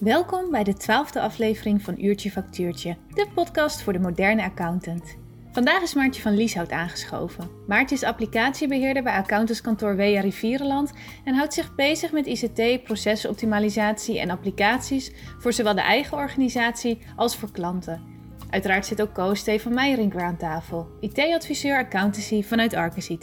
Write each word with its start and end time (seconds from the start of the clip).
Welkom 0.00 0.50
bij 0.50 0.64
de 0.64 0.74
twaalfde 0.74 1.20
aflevering 1.20 1.82
van 1.82 1.94
Uurtje 2.00 2.30
Factuurtje, 2.30 2.96
de 3.14 3.26
podcast 3.34 3.82
voor 3.82 3.92
de 3.92 3.98
moderne 3.98 4.42
accountant. 4.42 5.16
Vandaag 5.52 5.82
is 5.82 5.94
Maartje 5.94 6.22
van 6.22 6.34
Lieshout 6.34 6.70
aangeschoven. 6.70 7.50
Maartje 7.66 7.94
is 7.94 8.02
applicatiebeheerder 8.02 9.02
bij 9.02 9.12
accountantskantoor 9.12 9.96
WA 9.96 10.20
Rivierenland 10.20 10.92
en 11.24 11.34
houdt 11.34 11.54
zich 11.54 11.74
bezig 11.74 12.12
met 12.12 12.26
ICT, 12.26 12.82
procesoptimalisatie 12.84 14.20
en 14.20 14.30
applicaties 14.30 15.12
voor 15.38 15.52
zowel 15.52 15.74
de 15.74 15.80
eigen 15.80 16.16
organisatie 16.16 16.98
als 17.16 17.36
voor 17.36 17.50
klanten. 17.50 18.02
Uiteraard 18.50 18.86
zit 18.86 19.02
ook 19.02 19.14
Koos 19.14 19.38
Stefan 19.38 19.74
Meijering 19.74 20.22
aan 20.22 20.36
tafel, 20.36 20.88
IT-adviseur 21.00 21.78
accountancy 21.78 22.42
vanuit 22.42 22.74
Arcus 22.74 23.08
IT. 23.08 23.22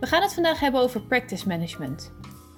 We 0.00 0.06
gaan 0.06 0.22
het 0.22 0.34
vandaag 0.34 0.60
hebben 0.60 0.80
over 0.80 1.00
practice 1.00 1.48
management. 1.48 2.12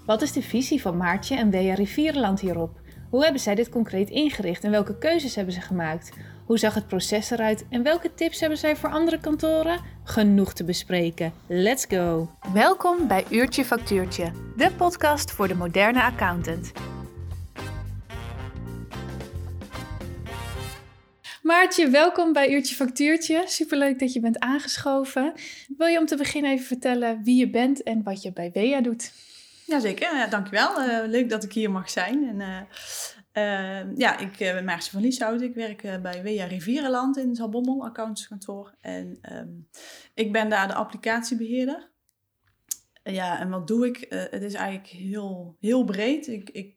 Wat 0.06 0.22
is 0.22 0.32
de 0.32 0.42
visie 0.42 0.80
van 0.80 0.96
Maartje 0.96 1.36
en 1.36 1.50
WA 1.50 1.74
Rivierenland 1.74 2.40
hierop? 2.40 2.80
Hoe 3.10 3.22
hebben 3.22 3.40
zij 3.40 3.54
dit 3.54 3.68
concreet 3.68 4.10
ingericht 4.10 4.64
en 4.64 4.70
welke 4.70 4.98
keuzes 4.98 5.34
hebben 5.34 5.54
ze 5.54 5.60
gemaakt? 5.60 6.12
Hoe 6.46 6.58
zag 6.58 6.74
het 6.74 6.86
proces 6.86 7.30
eruit 7.30 7.64
en 7.70 7.82
welke 7.82 8.14
tips 8.14 8.40
hebben 8.40 8.58
zij 8.58 8.76
voor 8.76 8.90
andere 8.90 9.20
kantoren? 9.20 9.80
Genoeg 10.04 10.52
te 10.52 10.64
bespreken. 10.64 11.32
Let's 11.46 11.84
go! 11.88 12.30
Welkom 12.52 13.08
bij 13.08 13.24
Uurtje 13.30 13.64
Factuurtje, 13.64 14.32
de 14.56 14.70
podcast 14.76 15.30
voor 15.30 15.48
de 15.48 15.54
moderne 15.54 16.02
accountant. 16.02 16.72
Maartje, 21.42 21.90
welkom 21.90 22.32
bij 22.32 22.50
Uurtje 22.50 22.74
Factuurtje. 22.74 23.42
Superleuk 23.46 23.98
dat 23.98 24.12
je 24.12 24.20
bent 24.20 24.38
aangeschoven. 24.38 25.32
Wil 25.76 25.86
je 25.86 25.98
om 25.98 26.06
te 26.06 26.16
beginnen 26.16 26.50
even 26.50 26.66
vertellen 26.66 27.22
wie 27.24 27.38
je 27.38 27.50
bent 27.50 27.82
en 27.82 28.02
wat 28.02 28.22
je 28.22 28.32
bij 28.32 28.50
WEA 28.52 28.80
doet? 28.80 29.12
Jazeker, 29.68 30.16
ja, 30.16 30.26
dankjewel. 30.26 30.82
Uh, 30.82 31.08
leuk 31.08 31.28
dat 31.28 31.44
ik 31.44 31.52
hier 31.52 31.70
mag 31.70 31.90
zijn. 31.90 32.28
En, 32.28 32.40
uh, 32.40 32.60
uh, 33.44 33.96
ja, 33.96 34.18
ik 34.18 34.36
ben 34.38 34.64
Maartje 34.64 34.90
van 34.90 35.00
Lieshout. 35.00 35.40
Ik 35.40 35.54
werk 35.54 36.02
bij 36.02 36.22
WEA 36.22 36.44
Rivierenland 36.44 37.16
in 37.16 37.28
het 37.28 37.38
Halbommel 37.38 37.84
accountantskantoor. 37.84 38.74
En 38.80 39.18
um, 39.32 39.68
ik 40.14 40.32
ben 40.32 40.48
daar 40.48 40.68
de 40.68 40.74
applicatiebeheerder. 40.74 41.90
ja, 43.02 43.40
en 43.40 43.48
wat 43.48 43.66
doe 43.66 43.86
ik? 43.86 44.06
het 44.08 44.42
is 44.42 44.54
eigenlijk 44.54 44.88
heel, 44.88 45.56
heel 45.60 45.84
breed. 45.84 46.26
Ik, 46.26 46.50
ik 46.50 46.76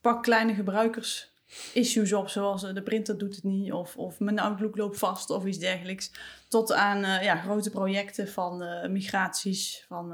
pak 0.00 0.22
kleine 0.22 0.54
gebruikers 0.54 1.34
issues 1.72 2.12
op, 2.12 2.28
zoals 2.28 2.62
de 2.62 2.82
printer 2.82 3.18
doet 3.18 3.34
het 3.34 3.44
niet, 3.44 3.72
of, 3.72 3.96
of 3.96 4.20
mijn 4.20 4.38
Outlook 4.38 4.76
loopt 4.76 4.98
vast 4.98 5.30
of 5.30 5.44
iets 5.44 5.58
dergelijks. 5.58 6.12
Tot 6.48 6.72
aan 6.72 7.24
ja, 7.24 7.36
grote 7.36 7.70
projecten 7.70 8.28
van 8.28 8.58
migraties, 8.92 9.84
van 9.88 10.12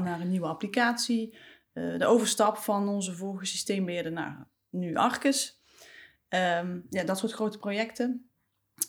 naar 0.00 0.20
een 0.20 0.30
nieuwe 0.30 0.46
applicatie. 0.46 1.36
Uh, 1.74 1.98
de 1.98 2.06
overstap 2.06 2.56
van 2.56 2.88
onze 2.88 3.14
vorige 3.14 3.44
systeembeheerder 3.44 4.12
naar 4.12 4.46
nu 4.70 4.96
Arcus. 4.96 5.60
Um, 6.28 6.86
ja, 6.90 7.04
dat 7.04 7.18
soort 7.18 7.32
grote 7.32 7.58
projecten. 7.58 8.30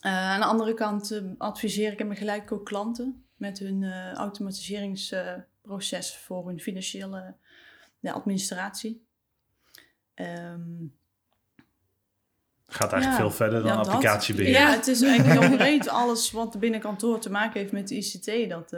Uh, 0.02 0.12
aan 0.12 0.40
de 0.40 0.46
andere 0.46 0.74
kant 0.74 1.12
uh, 1.12 1.32
adviseer 1.38 1.92
ik 1.92 2.00
en 2.00 2.10
begeleid 2.10 2.52
ook 2.52 2.66
klanten 2.66 3.26
met 3.36 3.60
hun 3.60 4.14
automatiseringsproces 4.14 6.18
voor 6.18 6.48
hun 6.48 6.60
financiële 6.60 7.36
administratie. 8.02 9.06
Um, 10.16 10.96
Gaat 12.66 12.94
eigenlijk 12.94 13.22
veel 13.22 13.32
verder 13.32 13.64
dan 13.64 13.72
ja, 13.72 13.78
applicatiebeheer. 13.78 14.52
Ja, 14.52 14.72
het 14.72 14.88
is 14.88 15.02
eigenlijk 15.02 15.40
heel 15.40 15.58
breed. 15.58 15.88
Alles 15.88 16.32
wat 16.32 16.60
binnen 16.60 16.80
kantoor 16.80 17.20
te 17.20 17.32
maken 17.32 17.60
heeft 17.60 17.72
met 17.72 17.88
de 17.88 17.96
ICT, 17.96 18.50
dat, 18.50 18.74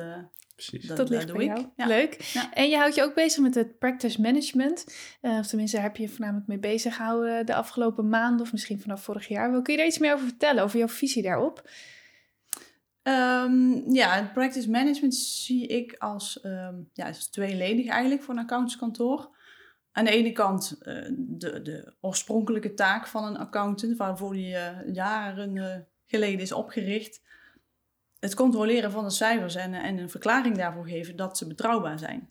Precies. 0.55 0.87
Dat, 0.87 0.97
dat 0.97 1.09
ligt 1.09 1.27
doe 1.27 1.43
ik. 1.43 1.57
Ja. 1.75 1.87
Leuk. 1.87 2.33
En 2.53 2.69
je 2.69 2.77
houdt 2.77 2.95
je 2.95 3.03
ook 3.03 3.15
bezig 3.15 3.41
met 3.41 3.55
het 3.55 3.79
practice 3.79 4.21
management. 4.21 4.85
Uh, 5.21 5.37
of 5.37 5.47
tenminste, 5.47 5.75
daar 5.75 5.85
heb 5.85 5.95
je 5.95 6.03
je 6.03 6.09
voornamelijk 6.09 6.47
mee 6.47 6.59
bezig 6.59 6.95
gehouden 6.95 7.45
de 7.45 7.55
afgelopen 7.55 8.09
maanden 8.09 8.45
of 8.45 8.51
misschien 8.51 8.79
vanaf 8.79 9.03
vorig 9.03 9.27
jaar. 9.27 9.51
Wil 9.51 9.61
kun 9.61 9.73
je 9.73 9.79
er 9.79 9.87
iets 9.87 9.97
meer 9.97 10.13
over 10.13 10.27
vertellen, 10.27 10.63
over 10.63 10.77
jouw 10.77 10.87
visie 10.87 11.23
daarop? 11.23 11.69
Um, 13.03 13.93
ja, 13.93 14.15
het 14.15 14.33
practice 14.33 14.69
management 14.69 15.15
zie 15.15 15.67
ik 15.67 15.95
als, 15.97 16.43
um, 16.43 16.89
ja, 16.93 17.07
als 17.07 17.29
tweeledig 17.29 17.87
eigenlijk 17.87 18.23
voor 18.23 18.33
een 18.33 18.39
accountantskantoor. 18.39 19.35
Aan 19.91 20.05
de 20.05 20.11
ene 20.11 20.31
kant 20.31 20.77
uh, 20.79 21.05
de, 21.17 21.61
de 21.61 21.93
oorspronkelijke 22.01 22.73
taak 22.73 23.07
van 23.07 23.23
een 23.25 23.37
accountant, 23.37 23.97
waarvoor 23.97 24.33
die 24.33 24.51
uh, 24.51 24.69
jaren 24.93 25.55
uh, 25.55 25.75
geleden 26.05 26.39
is 26.39 26.51
opgericht 26.51 27.21
het 28.25 28.35
controleren 28.35 28.91
van 28.91 29.03
de 29.03 29.09
cijfers 29.09 29.55
en, 29.55 29.73
en 29.73 29.97
een 29.97 30.09
verklaring 30.09 30.57
daarvoor 30.57 30.87
geven 30.87 31.15
dat 31.15 31.37
ze 31.37 31.47
betrouwbaar 31.47 31.99
zijn. 31.99 32.29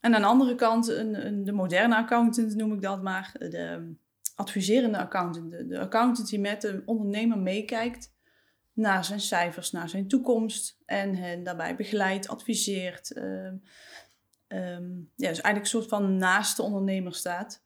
En 0.00 0.14
aan 0.14 0.20
de 0.20 0.26
andere 0.26 0.54
kant, 0.54 0.88
een, 0.88 1.26
een, 1.26 1.44
de 1.44 1.52
moderne 1.52 1.96
accountant 1.96 2.54
noem 2.54 2.72
ik 2.72 2.82
dat 2.82 3.02
maar, 3.02 3.34
de 3.38 3.94
adviserende 4.34 4.98
accountant. 4.98 5.50
De, 5.50 5.66
de 5.66 5.78
accountant 5.78 6.28
die 6.28 6.40
met 6.40 6.60
de 6.60 6.82
ondernemer 6.84 7.38
meekijkt 7.38 8.12
naar 8.72 9.04
zijn 9.04 9.20
cijfers, 9.20 9.70
naar 9.70 9.88
zijn 9.88 10.08
toekomst 10.08 10.78
en 10.86 11.14
hen 11.14 11.42
daarbij 11.42 11.76
begeleidt, 11.76 12.28
adviseert. 12.28 13.10
Uh, 13.10 13.44
um, 14.48 15.10
ja, 15.16 15.28
dus 15.28 15.40
eigenlijk 15.40 15.58
een 15.58 15.66
soort 15.66 15.88
van 15.88 16.16
naast 16.16 16.56
de 16.56 16.62
ondernemer 16.62 17.14
staat 17.14 17.64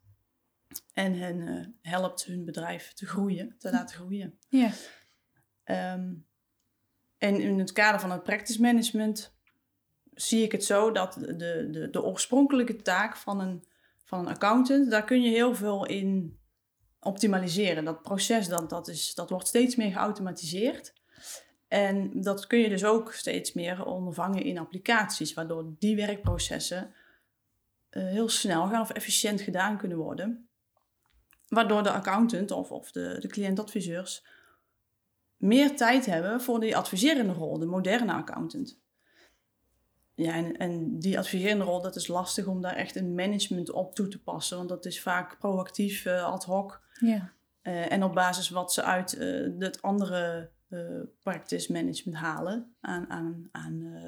en 0.93 1.13
hen 1.13 1.37
uh, 1.37 1.65
helpt 1.81 2.25
hun 2.25 2.45
bedrijf 2.45 2.93
te 2.93 3.05
groeien, 3.05 3.55
te 3.57 3.71
laten 3.71 3.95
groeien. 3.95 4.39
Ja. 4.49 4.71
Um, 5.93 6.26
en 7.17 7.41
in 7.41 7.59
het 7.59 7.71
kader 7.71 7.99
van 7.99 8.11
het 8.11 8.23
practice 8.23 8.61
management 8.61 9.35
zie 10.13 10.43
ik 10.43 10.51
het 10.51 10.63
zo 10.63 10.91
dat 10.91 11.13
de, 11.13 11.35
de, 11.69 11.87
de 11.91 12.03
oorspronkelijke 12.03 12.75
taak 12.75 13.17
van 13.17 13.39
een, 13.39 13.63
van 14.03 14.19
een 14.19 14.27
accountant, 14.27 14.91
daar 14.91 15.03
kun 15.03 15.21
je 15.21 15.29
heel 15.29 15.55
veel 15.55 15.85
in 15.85 16.39
optimaliseren. 16.99 17.85
Dat 17.85 18.01
proces 18.01 18.47
dat, 18.47 18.69
dat, 18.69 18.87
is, 18.87 19.13
dat 19.13 19.29
wordt 19.29 19.47
steeds 19.47 19.75
meer 19.75 19.91
geautomatiseerd. 19.91 20.93
En 21.67 22.21
dat 22.21 22.47
kun 22.47 22.59
je 22.59 22.69
dus 22.69 22.85
ook 22.85 23.13
steeds 23.13 23.53
meer 23.53 23.85
ondervangen 23.85 24.43
in 24.43 24.57
applicaties, 24.57 25.33
waardoor 25.33 25.75
die 25.79 25.95
werkprocessen 25.95 26.93
uh, 27.91 28.03
heel 28.03 28.29
snel 28.29 28.67
gaan 28.67 28.81
of 28.81 28.89
efficiënt 28.89 29.41
gedaan 29.41 29.77
kunnen 29.77 29.97
worden. 29.97 30.47
Waardoor 31.47 31.83
de 31.83 31.91
accountant 31.91 32.51
of, 32.51 32.71
of 32.71 32.91
de, 32.91 33.17
de 33.19 33.27
cliëntadviseurs 33.27 34.25
meer 35.37 35.75
tijd 35.75 36.05
hebben 36.05 36.41
voor 36.41 36.59
die 36.59 36.77
adviserende 36.77 37.33
rol, 37.33 37.59
de 37.59 37.65
moderne 37.65 38.13
accountant. 38.13 38.81
Ja, 40.13 40.33
en, 40.33 40.57
en 40.57 40.99
die 40.99 41.17
adviserende 41.17 41.63
rol, 41.63 41.81
dat 41.81 41.95
is 41.95 42.07
lastig 42.07 42.47
om 42.47 42.61
daar 42.61 42.75
echt 42.75 42.95
een 42.95 43.15
management 43.15 43.71
op 43.71 43.95
toe 43.95 44.07
te 44.07 44.21
passen, 44.21 44.57
want 44.57 44.69
dat 44.69 44.85
is 44.85 45.01
vaak 45.01 45.39
proactief, 45.39 46.05
uh, 46.05 46.23
ad 46.23 46.43
hoc. 46.43 46.81
Ja. 46.99 47.33
Uh, 47.63 47.91
en 47.91 48.03
op 48.03 48.13
basis 48.13 48.49
wat 48.49 48.73
ze 48.73 48.83
uit 48.83 49.11
het 49.59 49.81
andere 49.81 50.51
practice 51.23 51.71
management 51.71 52.17
halen, 52.17 52.75
aan, 52.79 53.09
aan, 53.09 53.49
aan 53.51 54.03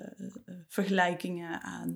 vergelijkingen, 0.67 1.61
aan 1.61 1.93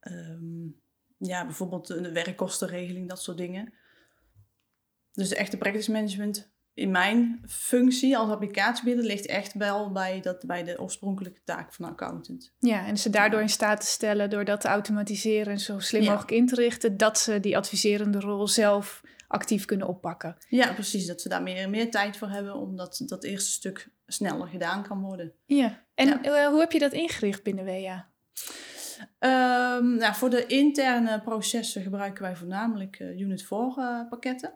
um, 0.00 0.80
ja, 1.18 1.44
bijvoorbeeld 1.44 1.86
de 1.86 2.12
werkkostenregeling, 2.12 3.08
dat 3.08 3.22
soort 3.22 3.36
dingen. 3.36 3.72
Dus 5.12 5.28
de 5.28 5.36
echte 5.36 5.56
practice 5.56 5.92
management 5.92 6.54
in 6.76 6.90
mijn 6.90 7.42
functie 7.48 8.16
als 8.16 8.30
applicatiebeheerder 8.30 9.06
ligt 9.06 9.26
echt 9.26 9.54
wel 9.54 9.92
bij, 9.92 10.20
dat, 10.20 10.46
bij 10.46 10.64
de 10.64 10.80
oorspronkelijke 10.80 11.40
taak 11.44 11.72
van 11.72 11.84
accountant. 11.84 12.52
Ja, 12.58 12.86
en 12.86 12.96
ze 12.96 13.10
daardoor 13.10 13.40
in 13.40 13.48
staat 13.48 13.80
te 13.80 13.86
stellen 13.86 14.30
door 14.30 14.44
dat 14.44 14.60
te 14.60 14.68
automatiseren 14.68 15.52
en 15.52 15.60
zo 15.60 15.78
slim 15.78 16.04
mogelijk 16.04 16.30
in 16.30 16.46
te 16.46 16.54
richten, 16.54 16.96
dat 16.96 17.18
ze 17.18 17.40
die 17.40 17.56
adviserende 17.56 18.20
rol 18.20 18.48
zelf 18.48 19.02
actief 19.28 19.64
kunnen 19.64 19.86
oppakken. 19.86 20.36
Ja, 20.48 20.72
precies. 20.72 21.06
Dat 21.06 21.20
ze 21.20 21.28
daar 21.28 21.42
meer, 21.42 21.70
meer 21.70 21.90
tijd 21.90 22.16
voor 22.16 22.28
hebben, 22.28 22.54
omdat 22.54 23.02
dat 23.06 23.24
eerste 23.24 23.50
stuk 23.50 23.88
sneller 24.06 24.48
gedaan 24.48 24.82
kan 24.82 25.00
worden. 25.00 25.32
Ja, 25.44 25.84
en 25.94 26.22
eh, 26.22 26.46
hoe 26.46 26.60
heb 26.60 26.72
je 26.72 26.78
dat 26.78 26.92
ingericht 26.92 27.42
binnen 27.42 27.64
WEA? 27.64 28.08
Um, 28.98 29.96
nou, 29.96 30.14
voor 30.14 30.30
de 30.30 30.46
interne 30.46 31.20
processen 31.20 31.82
gebruiken 31.82 32.22
wij 32.22 32.36
voornamelijk 32.36 32.98
uh, 32.98 33.20
Unit 33.20 33.42
4 33.42 33.58
uh, 33.78 34.08
pakketten. 34.08 34.52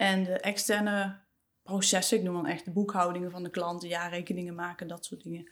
En 0.00 0.24
de 0.24 0.32
externe 0.32 1.18
processen, 1.62 2.18
ik 2.18 2.24
noem 2.24 2.34
dan 2.34 2.46
echt 2.46 2.64
de 2.64 2.70
boekhoudingen 2.70 3.30
van 3.30 3.42
de 3.42 3.50
klanten, 3.50 3.88
jaarrekeningen 3.88 4.54
maken, 4.54 4.86
dat 4.86 5.04
soort 5.04 5.22
dingen. 5.22 5.50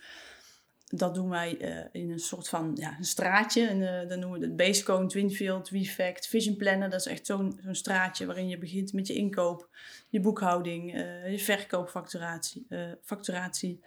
Dat 0.85 1.15
doen 1.15 1.29
wij 1.29 1.59
uh, 1.61 2.03
in 2.03 2.11
een 2.11 2.19
soort 2.19 2.49
van 2.49 2.73
ja, 2.75 2.97
een 2.99 3.05
straatje. 3.05 3.67
En, 3.67 4.09
dan 4.09 4.19
noemen 4.19 4.41
we 4.41 4.47
het 4.47 4.57
Basecone, 4.57 5.07
Twinfield, 5.07 5.69
WeFact, 5.69 6.27
Vision 6.27 6.57
Planner. 6.57 6.91
Dat 6.91 7.01
is 7.01 7.07
echt 7.07 7.27
zo'n 7.27 7.61
zo'n 7.63 7.75
straatje 7.75 8.27
waarin 8.27 8.49
je 8.49 8.59
begint 8.59 8.93
met 8.93 9.07
je 9.07 9.15
inkoop, 9.15 9.69
je 10.09 10.21
boekhouding, 10.21 10.95
uh, 10.95 11.31
je 11.31 11.39
verkoopfacturatie. 11.39 12.67
facturatie. 13.03 13.85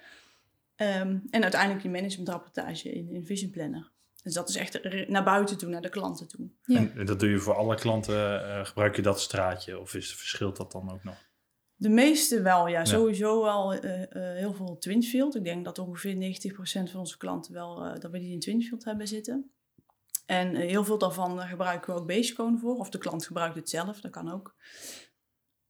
Um, 0.75 1.23
en 1.29 1.41
uiteindelijk 1.41 1.83
je 1.83 1.89
managementrapportage 1.89 2.91
in, 2.91 3.09
in 3.09 3.25
Vision 3.25 3.51
Planner. 3.51 3.91
Dus 4.21 4.33
dat 4.33 4.49
is 4.49 4.55
echt 4.55 5.07
naar 5.07 5.23
buiten 5.23 5.57
toe, 5.57 5.69
naar 5.69 5.81
de 5.81 5.89
klanten 5.89 6.27
toe. 6.27 6.49
Ja. 6.63 6.87
En 6.95 7.05
dat 7.05 7.19
doe 7.19 7.29
je 7.29 7.37
voor 7.37 7.55
alle 7.55 7.75
klanten, 7.75 8.15
uh, 8.15 8.65
gebruik 8.65 8.95
je 8.95 9.01
dat 9.01 9.21
straatje 9.21 9.79
of 9.79 9.93
is, 9.93 10.15
verschilt 10.15 10.57
dat 10.57 10.71
dan 10.71 10.91
ook 10.91 11.03
nog? 11.03 11.29
De 11.75 11.89
meeste 11.89 12.41
wel, 12.41 12.67
ja. 12.67 12.85
Sowieso 12.85 13.41
wel 13.41 13.73
uh, 13.73 13.99
uh, 13.99 14.05
heel 14.13 14.53
veel 14.53 14.77
Twinfield. 14.77 15.35
Ik 15.35 15.43
denk 15.43 15.65
dat 15.65 15.79
ongeveer 15.79 16.15
90% 16.15 16.91
van 16.91 16.99
onze 16.99 17.17
klanten 17.17 17.53
wel, 17.53 17.99
dat 17.99 18.11
we 18.11 18.19
die 18.19 18.31
in 18.31 18.39
Twinfield 18.39 18.83
hebben 18.83 19.07
zitten. 19.07 19.51
En 20.31 20.55
eh, 20.55 20.69
heel 20.69 20.83
veel 20.83 20.97
daarvan 20.97 21.41
eh, 21.41 21.49
gebruiken 21.49 21.93
we 21.93 21.99
ook 21.99 22.07
Basecone 22.07 22.57
voor. 22.57 22.75
Of 22.75 22.89
de 22.89 22.97
klant 22.97 23.25
gebruikt 23.25 23.55
het 23.55 23.69
zelf, 23.69 24.01
dat 24.01 24.11
kan 24.11 24.31
ook. 24.31 24.55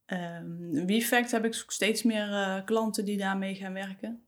Um, 0.06 0.86
WeFact 0.86 1.30
heb 1.30 1.44
ik 1.44 1.54
steeds 1.54 2.02
meer 2.02 2.32
eh, 2.32 2.64
klanten 2.64 3.04
die 3.04 3.18
daarmee 3.18 3.54
gaan 3.54 3.72
werken. 3.72 4.26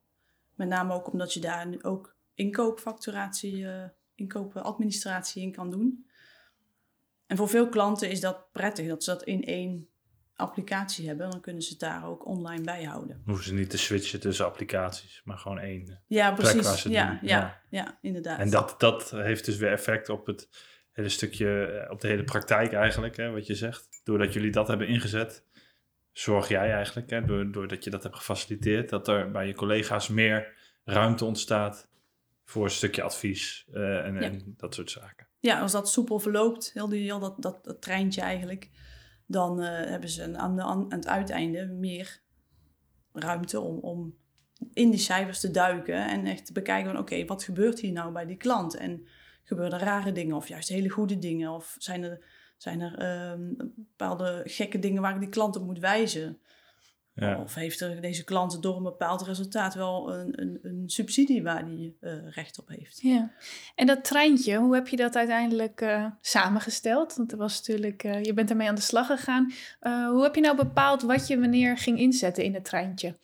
Met 0.55 0.69
name 0.69 0.95
ook 0.95 1.13
omdat 1.13 1.33
je 1.33 1.41
daar 1.41 1.69
nu 1.69 1.83
ook 1.83 2.17
inkoopfacturatie, 2.35 3.57
uh, 3.57 3.85
inkoopadministratie 4.15 5.43
in 5.43 5.53
kan 5.53 5.71
doen. 5.71 6.07
En 7.27 7.37
voor 7.37 7.49
veel 7.49 7.69
klanten 7.69 8.11
is 8.11 8.21
dat 8.21 8.53
prettig 8.53 8.89
dat 8.89 9.05
ze 9.05 9.11
dat 9.11 9.23
in 9.23 9.45
één 9.45 9.89
applicatie 10.35 11.07
hebben. 11.07 11.31
Dan 11.31 11.41
kunnen 11.41 11.63
ze 11.63 11.71
het 11.71 11.81
daar 11.81 12.07
ook 12.07 12.27
online 12.27 12.63
bijhouden. 12.63 13.23
hoeven 13.25 13.45
ze 13.45 13.55
niet 13.55 13.71
te 13.71 13.79
switchen 13.79 14.21
tussen 14.21 14.47
applicaties, 14.47 15.23
maar 15.25 15.39
gewoon 15.39 15.59
één. 15.59 16.03
Ja, 16.07 16.33
precies. 16.33 16.83
Ja, 16.83 17.19
ja, 17.23 17.61
ja, 17.71 17.99
inderdaad. 18.01 18.39
En 18.39 18.51
dat, 18.51 18.75
dat 18.79 19.11
heeft 19.11 19.45
dus 19.45 19.57
weer 19.57 19.73
effect 19.73 20.09
op 20.09 20.27
het 20.27 20.49
hele 20.93 21.09
stukje, 21.09 21.65
eh, 21.67 21.91
op 21.91 22.01
de 22.01 22.09
hele 22.09 22.25
praktijk 22.25 22.73
eigenlijk, 22.73 23.17
hè, 23.17 23.31
wat 23.31 23.47
je 23.47 23.55
zegt. 23.55 24.01
Doordat 24.05 24.33
jullie 24.33 24.51
dat 24.51 24.69
hebben 24.69 24.89
ingezet, 24.89 25.45
zorg 26.13 26.49
jij 26.49 26.73
eigenlijk, 26.73 27.11
hè, 27.11 27.51
doordat 27.51 27.85
je 27.85 27.91
dat 27.91 28.03
hebt 28.03 28.17
gefaciliteerd, 28.17 28.89
dat 28.89 29.09
er 29.09 29.31
bij 29.31 29.47
je 29.47 29.55
collega's 29.55 30.09
meer 30.09 30.53
ruimte 30.85 31.25
ontstaat 31.25 31.89
voor 32.45 32.65
een 32.65 32.71
stukje 32.71 33.03
advies 33.03 33.67
uh, 33.73 34.07
en, 34.07 34.17
en, 34.17 34.55
dat 34.57 34.75
soort 34.75 34.91
zaken. 34.91 35.29
Ja, 35.39 35.61
als 35.61 35.73
dat 35.73 35.91
soepel 35.91 36.19
verloopt, 36.19 36.71
heel, 36.73 36.89
die, 36.89 37.03
heel 37.03 37.19
dat, 37.19 37.43
dat, 37.43 37.65
dat 37.65 37.83
treintje 37.83 38.21
eigenlijk, 38.21 38.71
dan 39.27 39.61
uh, 39.61 39.69
hebben 39.69 40.09
ze 40.09 40.37
aan, 40.37 40.57
de, 40.57 40.63
aan 40.63 40.87
het 40.89 41.07
uiteinde 41.07 41.67
meer 41.67 42.23
ruimte 43.13 43.61
om, 43.61 43.79
om 43.79 44.17
in 44.73 44.91
die 44.91 44.99
cijfers 44.99 45.41
te 45.41 45.51
duiken 45.51 46.09
en 46.09 46.27
echt 46.27 46.47
te 46.47 46.53
bekijken 46.53 46.91
van 46.93 47.01
oké, 47.01 47.25
wat 47.25 47.45
gebeurt 47.45 47.81
hier 47.81 47.93
nou 47.93 48.13
bij 48.13 48.27
die 48.27 48.37
klant? 48.37 48.77
En 48.77 49.07
gebeuren 49.43 49.79
er 49.79 49.85
rare 49.85 50.13
dingen 50.13 50.37
of 50.37 50.49
juist 50.49 50.69
hele 50.69 50.89
goede 50.89 51.19
dingen? 51.19 51.51
Of 51.51 51.77
zijn 51.79 52.03
er, 52.03 52.25
zijn 52.57 52.81
er 52.81 53.03
uh, 53.03 53.57
bepaalde 53.75 54.43
gekke 54.45 54.79
dingen 54.79 55.03
waar 55.03 55.15
ik 55.15 55.21
die 55.21 55.29
klant 55.29 55.57
op 55.57 55.65
moet 55.65 55.79
wijzen? 55.79 56.39
Ja. 57.17 57.41
Of 57.41 57.55
heeft 57.55 57.81
er 57.81 58.01
deze 58.01 58.25
klant 58.25 58.63
door 58.63 58.77
een 58.77 58.83
bepaald 58.83 59.23
resultaat 59.23 59.75
wel 59.75 60.15
een, 60.15 60.41
een, 60.41 60.59
een 60.63 60.83
subsidie 60.87 61.43
waar 61.43 61.65
die 61.65 61.97
uh, 62.01 62.13
recht 62.31 62.59
op 62.59 62.69
heeft? 62.69 63.01
Ja, 63.01 63.33
en 63.75 63.87
dat 63.87 64.05
treintje, 64.05 64.57
hoe 64.57 64.75
heb 64.75 64.89
je 64.89 64.97
dat 64.97 65.17
uiteindelijk 65.17 65.81
uh, 65.81 66.07
samengesteld? 66.21 67.17
Want 67.17 67.33
er 67.33 67.39
was 67.39 67.57
natuurlijk, 67.57 68.05
uh, 68.05 68.23
je 68.23 68.35
bent 68.35 68.51
ermee 68.51 68.69
aan 68.69 68.75
de 68.75 68.81
slag 68.81 69.07
gegaan. 69.07 69.53
hoe 70.11 70.23
heb 70.23 70.35
je 70.35 70.41
nou 70.41 70.57
bepaald 70.57 71.03
wat 71.03 71.27
je 71.27 71.41
wanneer 71.41 71.79
ging 71.79 71.99
inzetten 71.99 72.45
in 72.45 72.55
het 72.55 72.65
treintje? 72.65 73.17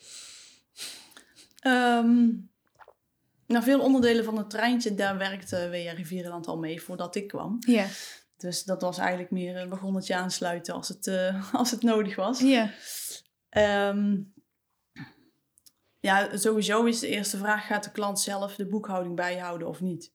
Um, 1.66 2.50
nou, 3.46 3.64
veel 3.64 3.80
onderdelen 3.80 4.24
van 4.24 4.38
het 4.38 4.50
treintje, 4.50 4.94
daar 4.94 5.18
werkte 5.18 5.68
WR 5.70 5.96
Rivierenland 5.96 6.46
al 6.46 6.58
mee 6.58 6.82
voordat 6.82 7.14
ik 7.14 7.28
kwam. 7.28 7.56
Ja. 7.58 7.86
Dus 8.36 8.64
dat 8.64 8.82
was 8.82 8.98
eigenlijk 8.98 9.30
meer 9.30 9.56
een 9.56 9.68
begonnetje 9.68 10.14
aansluiten 10.14 10.74
als 10.74 10.88
het, 10.88 11.32
als 11.52 11.70
het 11.70 11.82
nodig 11.82 12.16
was. 12.16 12.40
Ja. 12.40 12.70
Um, 13.56 14.32
ja, 16.00 16.36
sowieso 16.36 16.84
is 16.84 16.98
de 17.00 17.08
eerste 17.08 17.36
vraag: 17.36 17.66
gaat 17.66 17.84
de 17.84 17.90
klant 17.90 18.20
zelf 18.20 18.54
de 18.56 18.66
boekhouding 18.66 19.16
bijhouden 19.16 19.68
of 19.68 19.80
niet? 19.80 20.12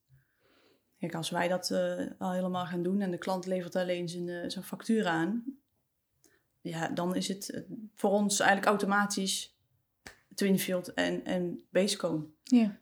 Kijk, 0.99 1.15
als 1.15 1.29
wij 1.29 1.47
dat 1.47 1.69
uh, 1.69 2.11
al 2.17 2.31
helemaal 2.31 2.65
gaan 2.65 2.83
doen 2.83 3.01
en 3.01 3.11
de 3.11 3.17
klant 3.17 3.45
levert 3.45 3.75
alleen 3.75 4.09
zijn, 4.09 4.27
uh, 4.27 4.49
zijn 4.49 4.63
factuur 4.63 5.07
aan, 5.07 5.43
ja, 6.61 6.89
dan 6.89 7.15
is 7.15 7.27
het 7.27 7.65
voor 7.95 8.11
ons 8.11 8.39
eigenlijk 8.39 8.69
automatisch 8.69 9.57
Twinfield 10.35 10.93
en, 10.93 11.25
en 11.25 11.65
Basecone. 11.69 12.25
Ja. 12.43 12.79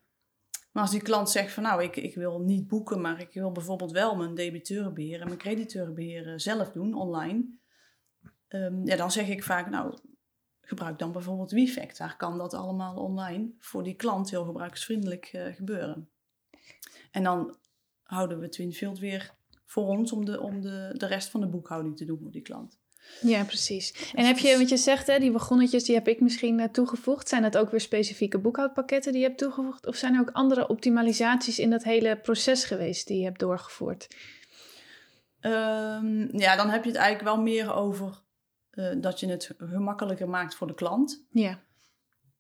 Maar 0.71 0.83
als 0.83 0.91
die 0.91 1.01
klant 1.01 1.29
zegt 1.29 1.53
van 1.53 1.63
nou, 1.63 1.83
ik, 1.83 1.95
ik 1.95 2.15
wil 2.15 2.39
niet 2.39 2.67
boeken, 2.67 3.01
maar 3.01 3.19
ik 3.19 3.33
wil 3.33 3.51
bijvoorbeeld 3.51 3.91
wel 3.91 4.15
mijn 4.15 4.35
debiteurenbeheer 4.35 5.21
en 5.21 5.27
mijn 5.27 5.39
crediteurenbeheer 5.39 6.39
zelf 6.39 6.71
doen 6.71 6.94
online. 6.94 7.45
Um, 8.49 8.85
ja, 8.85 8.95
dan 8.95 9.11
zeg 9.11 9.27
ik 9.27 9.44
vaak 9.44 9.69
nou, 9.69 9.97
gebruik 10.65 11.00
dan 11.00 11.12
bijvoorbeeld 11.12 11.51
WeFact. 11.51 11.98
Daar 11.98 12.18
kan 12.18 12.38
dat 12.38 12.54
allemaal 12.54 12.95
online 12.95 13.51
voor 13.60 13.83
die 13.83 13.95
klant 13.95 14.30
heel 14.30 14.45
gebruiksvriendelijk 14.45 15.31
uh, 15.36 15.56
gebeuren. 15.56 16.10
En 17.12 17.24
dan 17.24 17.57
houden 18.04 18.39
we 18.39 18.50
Twinfield 18.50 19.00
weer 19.00 19.33
voor 19.65 19.88
ons 19.88 20.12
om, 20.12 20.25
de, 20.25 20.42
om 20.42 20.62
de, 20.62 20.94
de 20.98 21.06
rest 21.06 21.30
van 21.30 21.42
de 21.42 21.48
boekhouding 21.48 21.98
te 21.98 22.06
doen 22.06 22.19
voor 22.21 22.31
die 22.31 22.42
klant. 22.42 22.77
Ja, 23.21 23.44
precies. 23.44 24.12
En 24.15 24.25
heb 24.25 24.38
je, 24.38 24.57
wat 24.57 24.69
je 24.69 24.77
zegt, 24.77 25.07
hè, 25.07 25.19
die 25.19 25.31
begonnetjes, 25.31 25.83
die 25.83 25.95
heb 25.95 26.07
ik 26.07 26.21
misschien 26.21 26.60
uh, 26.60 26.66
toegevoegd. 26.66 27.30
Zijn 27.30 27.42
dat 27.42 27.57
ook 27.57 27.71
weer 27.71 27.81
specifieke 27.81 28.39
boekhoudpakketten 28.39 29.12
die 29.12 29.21
je 29.21 29.27
hebt 29.27 29.39
toegevoegd? 29.39 29.88
Of 29.88 29.95
zijn 29.95 30.13
er 30.13 30.21
ook 30.21 30.31
andere 30.31 30.68
optimalisaties 30.68 31.59
in 31.59 31.69
dat 31.69 31.83
hele 31.83 32.18
proces 32.18 32.63
geweest 32.63 33.07
die 33.07 33.18
je 33.18 33.24
hebt 33.24 33.39
doorgevoerd? 33.39 34.07
Um, 35.42 36.39
ja, 36.39 36.56
dan 36.56 36.69
heb 36.69 36.83
je 36.83 36.89
het 36.89 37.00
eigenlijk 37.00 37.36
wel 37.36 37.42
meer 37.44 37.74
over 37.74 38.21
uh, 38.73 39.01
dat 39.01 39.19
je 39.19 39.27
het 39.27 39.53
gemakkelijker 39.57 40.29
maakt 40.29 40.55
voor 40.55 40.67
de 40.67 40.73
klant. 40.73 41.25
Ja. 41.29 41.59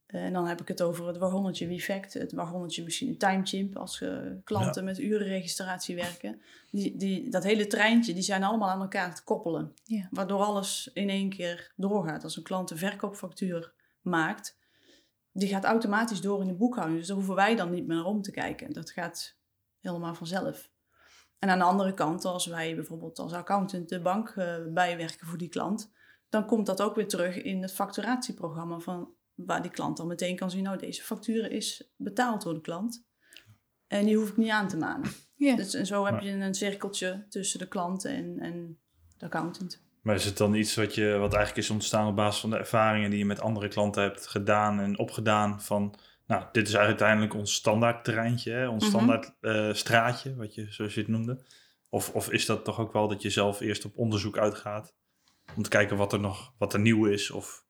Uh, 0.07 0.23
en 0.23 0.33
dan 0.33 0.47
heb 0.47 0.61
ik 0.61 0.67
het 0.67 0.81
over 0.81 1.07
het 1.07 1.17
wagonnetje 1.17 1.67
WeFact, 1.67 2.13
het 2.13 2.31
wagonnetje 2.31 2.83
misschien 2.83 3.17
TimeChimp 3.17 3.77
als 3.77 4.01
uh, 4.01 4.17
klanten 4.43 4.83
met 4.83 4.99
urenregistratie 4.99 5.95
werken. 5.95 6.41
Die, 6.71 6.97
die, 6.97 7.29
dat 7.29 7.43
hele 7.43 7.67
treintje, 7.67 8.13
die 8.13 8.23
zijn 8.23 8.43
allemaal 8.43 8.69
aan 8.69 8.81
elkaar 8.81 9.15
te 9.15 9.23
koppelen. 9.23 9.73
Ja. 9.83 10.07
Waardoor 10.11 10.41
alles 10.41 10.89
in 10.93 11.09
één 11.09 11.29
keer 11.29 11.71
doorgaat. 11.75 12.23
Als 12.23 12.37
een 12.37 12.43
klant 12.43 12.71
een 12.71 12.77
verkoopfactuur 12.77 13.73
maakt, 14.01 14.57
die 15.31 15.47
gaat 15.47 15.63
automatisch 15.63 16.21
door 16.21 16.41
in 16.41 16.47
de 16.47 16.53
boekhouding. 16.53 16.97
Dus 16.97 17.07
daar 17.07 17.17
hoeven 17.17 17.35
wij 17.35 17.55
dan 17.55 17.71
niet 17.71 17.87
meer 17.87 17.95
naar 17.95 18.05
om 18.05 18.21
te 18.21 18.31
kijken. 18.31 18.73
Dat 18.73 18.91
gaat 18.91 19.37
helemaal 19.79 20.15
vanzelf. 20.15 20.71
En 21.39 21.49
aan 21.49 21.59
de 21.59 21.65
andere 21.65 21.93
kant, 21.93 22.25
als 22.25 22.45
wij 22.45 22.75
bijvoorbeeld 22.75 23.19
als 23.19 23.33
accountant 23.33 23.89
de 23.89 24.01
bank 24.01 24.33
bijwerken 24.73 25.27
voor 25.27 25.37
die 25.37 25.49
klant, 25.49 25.91
dan 26.33 26.45
komt 26.45 26.65
dat 26.65 26.81
ook 26.81 26.95
weer 26.95 27.07
terug 27.07 27.41
in 27.41 27.61
het 27.61 27.73
facturatieprogramma 27.73 28.79
van 28.79 29.13
waar 29.35 29.61
die 29.61 29.71
klant 29.71 29.97
dan 29.97 30.07
meteen 30.07 30.35
kan 30.35 30.51
zien, 30.51 30.63
nou 30.63 30.77
deze 30.77 31.03
factuur 31.03 31.51
is 31.51 31.91
betaald 31.97 32.41
door 32.41 32.53
de 32.53 32.61
klant. 32.61 33.05
En 33.87 34.05
die 34.05 34.17
hoef 34.17 34.29
ik 34.29 34.37
niet 34.37 34.49
aan 34.49 34.67
te 34.67 34.77
manen. 34.77 35.11
Ja. 35.35 35.55
Dus, 35.55 35.73
en 35.73 35.85
zo 35.85 36.05
heb 36.05 36.21
je 36.21 36.31
een 36.31 36.53
cirkeltje 36.53 37.25
tussen 37.29 37.59
de 37.59 37.67
klant 37.67 38.05
en, 38.05 38.39
en 38.39 38.79
de 39.17 39.25
accountant. 39.25 39.83
Maar 40.01 40.15
is 40.15 40.25
het 40.25 40.37
dan 40.37 40.53
iets 40.53 40.75
wat, 40.75 40.95
je, 40.95 41.17
wat 41.17 41.33
eigenlijk 41.33 41.65
is 41.65 41.69
ontstaan 41.69 42.07
op 42.07 42.15
basis 42.15 42.41
van 42.41 42.49
de 42.49 42.57
ervaringen 42.57 43.09
die 43.09 43.19
je 43.19 43.25
met 43.25 43.41
andere 43.41 43.67
klanten 43.67 44.03
hebt 44.03 44.27
gedaan 44.27 44.79
en 44.79 44.99
opgedaan 44.99 45.61
van, 45.61 45.95
nou, 46.27 46.45
dit 46.51 46.67
is 46.67 46.75
uiteindelijk 46.75 47.33
ons 47.33 47.53
standaard 47.53 48.03
terreintje, 48.03 48.51
hè? 48.51 48.67
ons 48.67 48.85
mm 48.85 48.91
-hmm. 48.91 48.99
standaard 48.99 49.35
uh, 49.41 49.73
straatje, 49.73 50.35
wat 50.35 50.53
je, 50.55 50.65
zoals 50.69 50.93
je 50.93 50.99
het 50.99 51.09
noemde? 51.09 51.45
Of, 51.89 52.09
of 52.09 52.31
is 52.31 52.45
dat 52.45 52.65
toch 52.65 52.79
ook 52.79 52.93
wel 52.93 53.07
dat 53.07 53.21
je 53.21 53.29
zelf 53.29 53.59
eerst 53.59 53.85
op 53.85 53.97
onderzoek 53.97 54.37
uitgaat 54.37 54.93
om 55.55 55.63
te 55.63 55.69
kijken 55.69 55.97
wat 55.97 56.13
er 56.13 56.19
nog 56.19 56.53
wat 56.57 56.73
er 56.73 56.79
nieuw 56.79 57.05
is 57.05 57.31
of 57.31 57.65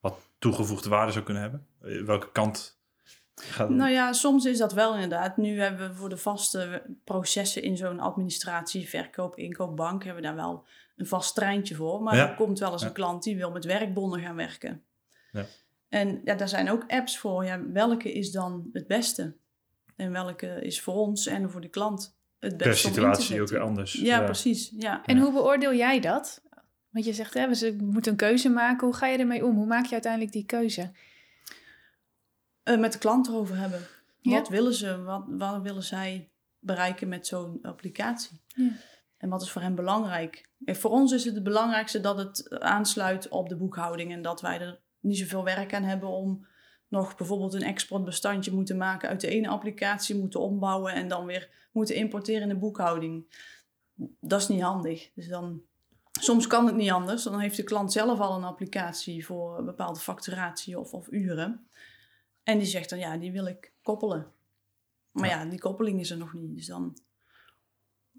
wat 0.00 0.30
toegevoegde 0.38 0.88
waarde 0.88 1.12
zou 1.12 1.24
kunnen 1.24 1.42
hebben? 1.42 1.66
Eh, 1.80 2.04
welke 2.04 2.32
kant 2.32 2.80
gaat 3.34 3.68
Nou 3.70 3.90
ja, 3.90 4.12
soms 4.12 4.44
is 4.44 4.58
dat 4.58 4.72
wel 4.72 4.94
inderdaad. 4.94 5.36
Nu 5.36 5.60
hebben 5.60 5.88
we 5.88 5.94
voor 5.94 6.08
de 6.08 6.16
vaste 6.16 6.82
processen 7.04 7.62
in 7.62 7.76
zo'n 7.76 8.00
administratie, 8.00 8.88
verkoop, 8.88 9.36
inkoop, 9.36 9.76
bank, 9.76 10.04
hebben 10.04 10.22
we 10.22 10.28
daar 10.28 10.36
wel 10.36 10.66
een 10.96 11.06
vast 11.06 11.34
treintje 11.34 11.74
voor. 11.74 12.02
Maar 12.02 12.16
ja. 12.16 12.28
er 12.28 12.34
komt 12.34 12.58
wel 12.58 12.72
eens 12.72 12.82
ja. 12.82 12.86
een 12.86 12.92
klant 12.92 13.22
die 13.22 13.36
wil 13.36 13.50
met 13.50 13.64
werkbonnen 13.64 14.20
gaan 14.20 14.36
werken. 14.36 14.82
Ja. 15.32 15.44
En 15.88 16.20
ja, 16.24 16.34
daar 16.34 16.48
zijn 16.48 16.70
ook 16.70 16.84
apps 16.86 17.18
voor. 17.18 17.44
Ja, 17.44 17.62
welke 17.72 18.12
is 18.12 18.30
dan 18.30 18.68
het 18.72 18.86
beste? 18.86 19.36
En 19.96 20.12
welke 20.12 20.46
is 20.46 20.80
voor 20.80 20.94
ons 20.94 21.26
en 21.26 21.50
voor 21.50 21.60
de 21.60 21.68
klant 21.68 22.18
het 22.38 22.56
beste? 22.56 22.68
Per 22.68 22.94
situatie 22.94 23.40
ook 23.40 23.48
weer 23.48 23.60
anders. 23.60 23.92
Ja, 23.92 24.22
precies. 24.22 24.72
Ja. 24.76 25.04
En 25.04 25.18
hoe 25.18 25.32
beoordeel 25.32 25.74
jij 25.74 26.00
dat? 26.00 26.42
Want 26.90 27.04
je 27.04 27.12
zegt, 27.12 27.34
hè, 27.34 27.48
we 27.48 27.76
moeten 27.80 28.12
een 28.12 28.18
keuze 28.18 28.48
maken. 28.48 28.86
Hoe 28.86 28.96
ga 28.96 29.06
je 29.06 29.18
ermee 29.18 29.44
om? 29.44 29.56
Hoe 29.56 29.66
maak 29.66 29.84
je 29.84 29.92
uiteindelijk 29.92 30.32
die 30.32 30.46
keuze? 30.46 30.92
Uh, 32.64 32.78
met 32.78 32.92
de 32.92 32.98
klant 32.98 33.28
erover 33.28 33.56
hebben. 33.56 33.80
Ja? 34.20 34.38
Wat 34.38 34.48
willen 34.48 34.74
ze? 34.74 35.02
Wat, 35.02 35.24
wat 35.28 35.62
willen 35.62 35.82
zij 35.82 36.28
bereiken 36.58 37.08
met 37.08 37.26
zo'n 37.26 37.58
applicatie? 37.62 38.40
Ja. 38.46 38.70
En 39.16 39.28
wat 39.28 39.42
is 39.42 39.50
voor 39.50 39.62
hen 39.62 39.74
belangrijk? 39.74 40.48
En 40.64 40.76
voor 40.76 40.90
ons 40.90 41.12
is 41.12 41.24
het 41.24 41.34
het 41.34 41.42
belangrijkste 41.42 42.00
dat 42.00 42.18
het 42.18 42.60
aansluit 42.60 43.28
op 43.28 43.48
de 43.48 43.56
boekhouding. 43.56 44.12
En 44.12 44.22
dat 44.22 44.40
wij 44.40 44.60
er 44.60 44.80
niet 45.00 45.18
zoveel 45.18 45.44
werk 45.44 45.74
aan 45.74 45.82
hebben 45.82 46.08
om 46.08 46.46
nog 46.88 47.16
bijvoorbeeld 47.16 47.54
een 47.54 47.62
exportbestandje 47.62 48.52
moeten 48.52 48.76
maken 48.76 49.08
uit 49.08 49.20
de 49.20 49.28
ene 49.28 49.48
applicatie, 49.48 50.16
moeten 50.16 50.40
ombouwen 50.40 50.92
en 50.92 51.08
dan 51.08 51.26
weer 51.26 51.68
moeten 51.72 51.94
importeren 51.94 52.42
in 52.42 52.48
de 52.48 52.56
boekhouding. 52.56 53.26
Dat 54.20 54.40
is 54.40 54.48
niet 54.48 54.62
handig. 54.62 55.10
Dus 55.14 55.28
dan 55.28 55.62
Soms 56.18 56.46
kan 56.46 56.66
het 56.66 56.74
niet 56.74 56.90
anders. 56.90 57.22
Dan 57.22 57.40
heeft 57.40 57.56
de 57.56 57.62
klant 57.62 57.92
zelf 57.92 58.20
al 58.20 58.36
een 58.36 58.44
applicatie 58.44 59.26
voor 59.26 59.58
een 59.58 59.64
bepaalde 59.64 60.00
facturatie 60.00 60.78
of, 60.78 60.92
of 60.92 61.08
uren. 61.10 61.68
En 62.42 62.58
die 62.58 62.66
zegt 62.66 62.90
dan, 62.90 62.98
ja, 62.98 63.16
die 63.16 63.32
wil 63.32 63.46
ik 63.46 63.72
koppelen. 63.82 64.32
Maar 65.10 65.28
ja. 65.28 65.42
ja, 65.42 65.50
die 65.50 65.60
koppeling 65.60 66.00
is 66.00 66.10
er 66.10 66.16
nog 66.16 66.32
niet. 66.32 66.56
Dus 66.56 66.66
dan, 66.66 66.98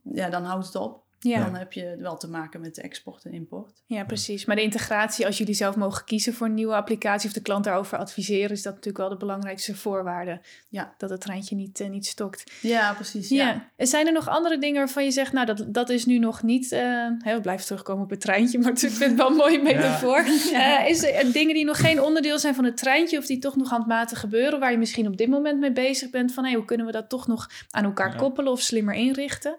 ja, 0.03 0.29
dan 0.29 0.43
houdt 0.43 0.65
het 0.65 0.75
op. 0.75 1.08
Ja. 1.19 1.43
Dan 1.43 1.55
heb 1.55 1.73
je 1.73 1.95
wel 1.99 2.17
te 2.17 2.27
maken 2.29 2.61
met 2.61 2.75
de 2.75 2.81
export 2.81 3.25
en 3.25 3.31
import. 3.33 3.83
Ja, 3.85 4.03
precies. 4.03 4.45
Maar 4.45 4.55
de 4.55 4.61
integratie, 4.61 5.25
als 5.25 5.37
jullie 5.37 5.53
zelf 5.53 5.75
mogen 5.75 6.05
kiezen 6.05 6.33
voor 6.33 6.47
een 6.47 6.53
nieuwe 6.53 6.75
applicatie 6.75 7.27
of 7.27 7.33
de 7.35 7.41
klant 7.41 7.63
daarover 7.63 7.97
adviseren, 7.97 8.49
is 8.49 8.61
dat 8.61 8.73
natuurlijk 8.73 8.97
wel 8.97 9.09
de 9.09 9.17
belangrijkste 9.25 9.75
voorwaarde. 9.75 10.41
Ja. 10.69 10.93
Dat 10.97 11.09
het 11.09 11.21
treintje 11.21 11.55
niet, 11.55 11.79
eh, 11.79 11.89
niet 11.89 12.05
stokt. 12.05 12.51
Ja, 12.61 12.93
precies. 12.93 13.29
Ja. 13.29 13.47
Ja. 13.47 13.69
En 13.75 13.87
zijn 13.87 14.07
er 14.07 14.13
nog 14.13 14.27
andere 14.27 14.57
dingen 14.57 14.77
waarvan 14.77 15.03
je 15.03 15.11
zegt, 15.11 15.33
nou, 15.33 15.45
dat, 15.45 15.65
dat 15.67 15.89
is 15.89 16.05
nu 16.05 16.17
nog 16.19 16.43
niet. 16.43 16.71
eh 16.71 16.79
hè, 17.19 17.35
we 17.35 17.41
blijven 17.41 17.65
terugkomen 17.65 18.03
op 18.03 18.09
het 18.09 18.21
treintje, 18.21 18.59
maar 18.59 18.71
ik 18.71 18.77
vind 18.79 18.99
het 18.99 19.15
wel 19.15 19.29
een 19.29 19.35
mooie 19.35 19.61
metafoor. 19.61 20.17
Eh, 20.53 20.89
is 20.89 21.03
er 21.03 21.31
dingen 21.31 21.53
die 21.53 21.65
nog 21.65 21.79
geen 21.79 22.01
onderdeel 22.01 22.39
zijn 22.39 22.55
van 22.55 22.63
het 22.63 22.77
treintje 22.77 23.17
of 23.17 23.25
die 23.25 23.39
toch 23.39 23.55
nog 23.55 23.69
handmatig 23.69 24.19
gebeuren, 24.19 24.59
waar 24.59 24.71
je 24.71 24.77
misschien 24.77 25.07
op 25.07 25.17
dit 25.17 25.27
moment 25.27 25.59
mee 25.59 25.71
bezig 25.71 26.09
bent 26.09 26.33
van 26.33 26.45
hé, 26.45 26.53
hoe 26.55 26.65
kunnen 26.65 26.85
we 26.85 26.91
dat 26.91 27.09
toch 27.09 27.27
nog 27.27 27.49
aan 27.71 27.83
elkaar 27.83 28.11
Ja. 28.11 28.15
koppelen 28.17 28.51
of 28.51 28.61
slimmer 28.61 28.93
inrichten? 28.93 29.55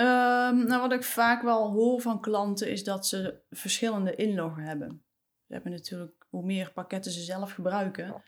Ehm, 0.00 0.66
nou, 0.66 0.80
wat 0.80 0.92
ik 0.92 1.04
vaak 1.04 1.42
wel 1.42 1.70
hoor 1.70 2.00
van 2.00 2.20
klanten 2.20 2.70
is 2.70 2.84
dat 2.84 3.06
ze 3.06 3.40
verschillende 3.50 4.14
inloggen 4.14 4.62
hebben. 4.62 5.02
Ze 5.46 5.52
hebben 5.52 5.72
natuurlijk, 5.72 6.26
hoe 6.28 6.44
meer 6.44 6.72
pakketten 6.72 7.12
ze 7.12 7.20
zelf 7.20 7.52
gebruiken, 7.52 8.22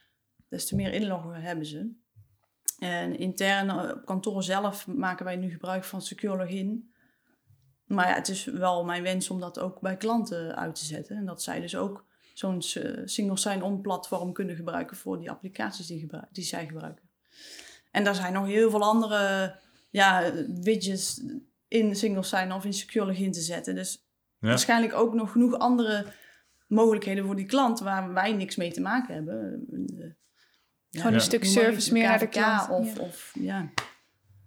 des 0.49 0.65
te 0.65 0.75
meer 0.75 0.93
inloggen 0.93 1.41
hebben 1.41 1.65
ze. 1.65 1.91
En 2.79 3.17
intern 3.17 3.69
eh, 3.69 3.89
op 3.89 4.05
kantoor 4.05 4.43
zelf 4.43 4.87
maken 4.87 5.25
wij 5.25 5.35
nu 5.35 5.49
gebruik 5.51 5.83
van 5.83 6.01
Secure 6.01 6.37
Login. 6.37 6.93
Maar 7.85 8.07
ja, 8.07 8.13
het 8.13 8.27
is 8.27 8.43
wel 8.43 8.85
mijn 8.85 9.03
wens 9.03 9.29
om 9.29 9.39
dat 9.39 9.59
ook 9.59 9.79
bij 9.81 9.97
klanten 9.97 10.55
uit 10.55 10.75
te 10.75 10.85
zetten. 10.85 11.17
En 11.17 11.25
dat 11.25 11.43
zij 11.43 11.59
dus 11.59 11.75
ook 11.75 12.05
zo'n 12.33 12.61
eh, 12.61 13.01
single 13.05 13.37
sign-on 13.37 13.81
platform 13.81 14.33
kunnen 14.33 14.55
gebruiken 14.55 14.97
voor 14.97 15.19
die 15.19 15.31
applicaties 15.31 15.87
die, 15.87 16.09
die 16.31 16.43
zij 16.43 16.65
gebruiken. 16.65 17.09
En 17.91 18.03
daar 18.03 18.15
zijn 18.15 18.33
nog 18.33 18.45
heel 18.45 18.69
veel 18.69 18.83
andere 18.83 19.55
ja, 19.89 20.31
widgets 20.47 21.21
in 21.73 21.95
single 21.95 22.23
sign-on 22.23 22.57
of 22.57 22.65
in 22.65 22.73
secure 22.73 23.05
login 23.05 23.31
te 23.31 23.41
zetten. 23.41 23.75
Dus 23.75 24.05
Ja. 24.39 24.47
waarschijnlijk 24.47 24.93
ook 24.93 25.13
nog 25.13 25.31
genoeg 25.31 25.57
andere 25.57 26.05
mogelijkheden 26.67 27.25
voor 27.25 27.35
die 27.35 27.45
klant 27.45 27.79
waar 27.79 28.13
wij 28.13 28.33
niks 28.33 28.55
mee 28.55 28.71
te 28.71 28.81
maken 28.81 29.13
hebben. 29.13 29.65
Ja, 29.69 30.99
Gewoon 30.99 31.07
een 31.13 31.13
Ja. 31.19 31.25
stuk 31.25 31.45
service 31.45 31.93
meer 31.93 32.07
naar 32.07 32.19
de 32.19 32.27
klant. 32.27 32.69
Of, 32.69 32.95
Ja. 32.97 33.01
of 33.03 33.31
ja, 33.39 33.69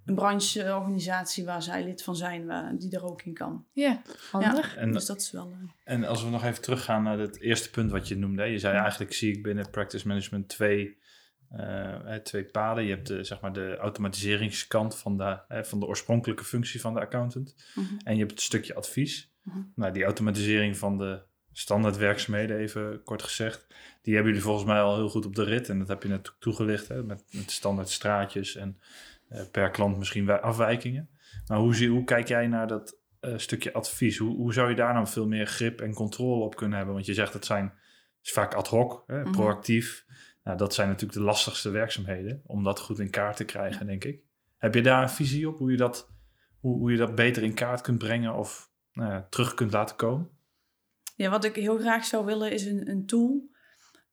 een 0.05 0.15
brancheorganisatie 0.15 1.45
waar 1.45 1.63
zij 1.63 1.85
lid 1.85 2.03
van 2.03 2.17
zijn, 2.17 2.47
waar, 2.47 2.77
die 2.79 2.97
er 2.97 3.05
ook 3.05 3.23
in 3.23 3.35
kan. 3.35 3.65
Ja, 3.73 4.03
handig. 4.31 4.77
En, 4.77 4.93
dus 4.93 5.07
dat 5.07 5.21
is 5.21 5.31
wel... 5.31 5.51
eh, 5.53 5.95
en 5.95 6.05
als 6.05 6.25
we 6.25 6.31
nog 6.31 6.45
even 6.45 6.63
teruggaan 6.63 7.03
naar 7.03 7.19
het 7.19 7.41
eerste 7.41 7.71
punt 7.71 7.91
wat 7.91 8.09
je 8.09 8.17
noemde. 8.17 8.45
Je 8.45 8.59
zei 8.59 8.77
eigenlijk 8.79 9.13
zie 9.13 9.33
ik 9.37 9.43
binnen 9.43 9.71
Practice 9.71 10.09
Management 10.09 10.49
twee, 10.49 10.99
eh, 11.51 12.15
eh, 12.15 12.23
twee 12.23 12.45
paden. 12.45 12.85
Je 12.85 12.91
hebt 12.95 13.07
de, 13.07 13.25
zeg 13.25 13.41
maar 13.41 13.53
de 13.53 13.77
automatiseringskant 13.77 14.97
van 14.97 15.17
de, 15.17 15.39
eh, 15.49 15.63
van 15.63 15.81
de 15.81 15.87
oorspronkelijke 15.87 16.45
functie 16.45 16.81
van 16.81 16.95
de 16.95 17.01
accountant. 17.01 17.55
mhm. 17.75 17.87
En 18.05 18.13
je 18.13 18.19
hebt 18.19 18.31
het 18.31 18.41
stukje 18.41 18.75
advies. 18.75 19.33
Mhm. 19.43 19.59
Nou, 19.75 19.93
die 19.93 20.05
automatisering 20.05 20.77
van 20.77 20.99
de 20.99 21.23
standaard 21.53 21.97
werkzaamheden, 21.97 22.59
even 22.59 23.03
kort 23.05 23.23
gezegd, 23.23 23.67
die 24.03 24.15
hebben 24.15 24.33
jullie 24.33 24.47
volgens 24.47 24.67
mij 24.67 24.81
al 24.81 24.95
heel 24.97 25.09
goed 25.09 25.27
op 25.27 25.35
de 25.35 25.45
rit. 25.45 25.69
En 25.69 25.79
dat 25.79 25.89
heb 25.89 26.03
je 26.03 26.09
net 26.09 26.35
toegelicht, 26.39 26.89
hè, 26.89 27.03
met, 27.03 27.25
met 27.31 27.51
standaard 27.51 27.89
straatjes 27.89 28.57
en 28.57 28.79
eh, 29.29 29.43
per 29.51 29.71
klant 29.71 29.99
misschien 29.99 30.27
wij- 30.27 30.41
afwijkingen. 30.41 31.09
Maar 31.47 31.59
hoe, 31.59 31.75
zie, 31.75 31.89
hoe 31.89 32.05
kijk 32.05 32.29
jij 32.29 32.47
naar 32.47 32.67
dat 32.67 32.99
eh, 33.21 33.33
stukje 33.37 33.73
advies? 33.73 34.19
Hoe, 34.19 34.37
hoe 34.37 34.53
zou 34.53 34.69
je 34.71 34.75
daar 34.77 34.95
nou 34.95 35.07
veel 35.07 35.27
meer 35.27 35.47
grip 35.47 35.81
en 35.81 35.93
controle 35.95 36.45
op 36.45 36.57
kunnen 36.57 36.77
hebben? 36.77 36.95
Want 36.95 37.07
je 37.07 37.15
zegt 37.15 37.33
dat 37.33 37.45
zijn 37.45 37.73
is 38.23 38.33
vaak 38.33 38.55
ad 38.55 38.69
hoc, 38.69 39.03
hè, 39.07 39.21
Mhm. 39.23 39.31
proactief. 39.33 40.05
Nou, 40.47 40.59
dat 40.59 40.75
zijn 40.75 40.89
natuurlijk 40.89 41.19
de 41.19 41.25
lastigste 41.25 41.71
werkzaamheden 41.71 42.43
om 42.47 42.63
dat 42.63 42.81
goed 42.81 42.99
in 42.99 43.11
kaart 43.11 43.37
te 43.37 43.45
krijgen, 43.45 43.87
denk 43.87 44.05
ik. 44.05 44.23
Heb 44.57 44.75
je 44.75 44.83
daar 44.83 45.03
een 45.03 45.09
visie 45.09 45.49
op 45.49 45.59
hoe 45.59 45.71
je 45.71 45.77
dat, 45.77 46.11
hoe, 46.61 46.79
hoe 46.79 46.91
je 46.91 46.97
dat 46.97 47.15
beter 47.15 47.43
in 47.43 47.55
kaart 47.55 47.81
kunt 47.81 47.99
brengen 47.99 48.35
of 48.35 48.71
nou 48.93 49.13
ja, 49.13 49.27
terug 49.31 49.55
kunt 49.55 49.73
laten 49.73 49.97
komen? 49.97 50.31
Ja, 51.17 51.31
wat 51.31 51.45
ik 51.45 51.55
heel 51.55 51.79
graag 51.79 52.05
zou 52.05 52.25
willen 52.25 52.53
is 52.53 52.67
een, 52.67 52.91
een 52.91 53.07
tool 53.07 53.51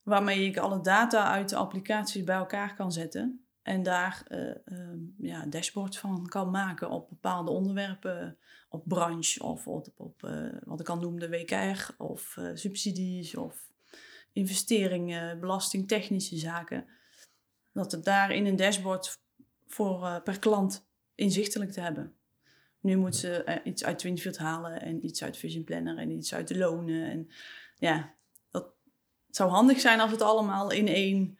waarmee 0.02 0.46
ik 0.46 0.56
alle 0.56 0.80
data 0.80 1.30
uit 1.30 1.48
de 1.48 1.56
applicaties 1.56 2.24
bij 2.24 2.36
elkaar 2.36 2.74
kan 2.74 2.92
zetten. 2.92 3.46
En 3.62 3.82
daar 3.82 4.24
eh 4.28 4.50
ehm, 4.64 4.98
ja, 5.18 5.46
dashboards 5.46 5.98
van 5.98 6.26
kan 6.26 6.50
maken 6.50 6.90
op 6.90 7.08
bepaalde 7.08 7.50
onderwerpen, 7.50 8.38
op 8.68 8.88
branche 8.88 9.42
of 9.42 9.66
op, 9.68 9.86
op 9.96 10.24
eh, 10.24 10.48
wat 10.64 10.80
ik 10.80 10.88
al 10.88 10.98
noemde 10.98 11.28
WKR 11.28 11.94
of 11.98 12.36
eh, 12.36 12.50
subsidies 12.54 13.36
of 13.36 13.72
investeringen, 14.34 15.40
belastingtechnische 15.40 16.36
zaken. 16.36 16.86
Dat 17.72 17.92
het 17.92 18.04
daar 18.04 18.30
in 18.30 18.46
een 18.46 18.56
dashboard 18.56 19.18
voor 19.66 20.04
eh, 20.04 20.22
per 20.22 20.38
klant 20.38 20.86
inzichtelijk 21.14 21.70
te 21.70 21.80
hebben. 21.80 22.14
Nu 22.80 22.96
moet 22.96 23.16
ze 23.16 23.44
eh, 23.44 23.56
iets 23.64 23.84
uit 23.84 23.98
Twinfield 23.98 24.38
halen 24.38 24.80
en 24.80 25.04
iets 25.04 25.22
uit 25.22 25.36
Vision 25.36 25.64
Planner 25.64 25.98
en 25.98 26.10
iets 26.10 26.34
uit 26.34 26.48
de 26.48 26.58
lonen. 26.58 27.10
En 27.10 27.28
ja, 27.78 28.14
dat 28.50 28.64
het 29.26 29.36
zou 29.36 29.50
handig 29.50 29.80
zijn 29.80 30.00
als 30.00 30.10
het 30.10 30.22
allemaal 30.22 30.70
in 30.70 30.88
één 30.88 31.38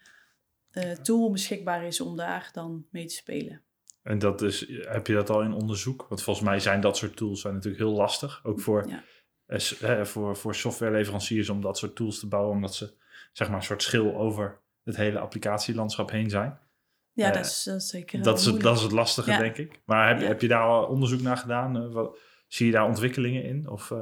eh, 0.71 0.91
tool 0.91 1.31
beschikbaar 1.31 1.85
is 1.85 2.01
om 2.01 2.17
daar 2.17 2.51
dan 2.53 2.87
mee 2.91 3.07
te 3.07 3.15
spelen. 3.15 3.63
En 4.03 4.19
dat 4.19 4.43
is, 4.43 4.69
heb 4.69 5.07
je 5.07 5.15
dat 5.15 5.31
al 5.31 5.43
in 5.43 5.53
onderzoek? 5.53 6.07
Want 6.09 6.23
volgens 6.23 6.47
mij 6.47 6.61
zijn 6.61 6.81
dat 6.81 6.97
soort 6.97 7.17
tools 7.17 7.41
zijn 7.41 7.55
natuurlijk 7.55 7.83
heel 7.83 7.95
lastig. 7.95 8.41
Ook 8.45 8.61
voor, 8.61 8.89
Ja. 8.89 9.05
Eh, 9.47 9.83
eh, 10.01 10.05
voor, 10.05 10.37
voor 10.37 10.55
softwareleveranciers 10.55 11.49
om 11.49 11.61
dat 11.61 11.79
soort 11.79 11.97
tools 11.97 12.19
te 12.19 12.27
bouwen. 12.29 12.53
Omdat 12.55 12.75
ze 12.75 12.95
zeg 13.33 13.49
maar 13.49 13.57
een 13.57 13.63
soort 13.63 13.83
schil 13.83 14.15
over 14.17 14.61
het 14.85 14.97
hele 14.97 15.19
applicatielandschap 15.19 16.11
heen 16.11 16.31
zijn. 16.31 16.59
Ja, 17.13 17.29
Eh, 17.29 17.35
dat, 17.35 17.45
is, 17.45 17.63
zeker 17.89 18.23
Dat 18.23 18.39
is, 18.39 18.43
moeilijk. 18.45 18.65
dat 18.69 18.77
is 18.77 18.83
het 18.83 18.93
lastige, 18.93 19.31
Ja. 19.31 19.39
denk 19.39 19.57
ik. 19.57 19.81
Maar 19.85 20.09
heb, 20.09 20.17
je 20.17 20.23
Ja. 20.23 20.29
heb 20.29 20.41
je 20.41 20.49
daar 20.49 20.63
al 20.63 20.85
onderzoek 20.87 21.21
naar 21.21 21.37
gedaan? 21.37 21.93
Wat, 21.93 22.19
zie 22.49 22.67
je 22.67 22.73
daar 22.73 22.87
ontwikkelingen 22.87 23.45
in? 23.45 23.69
Of, 23.69 23.93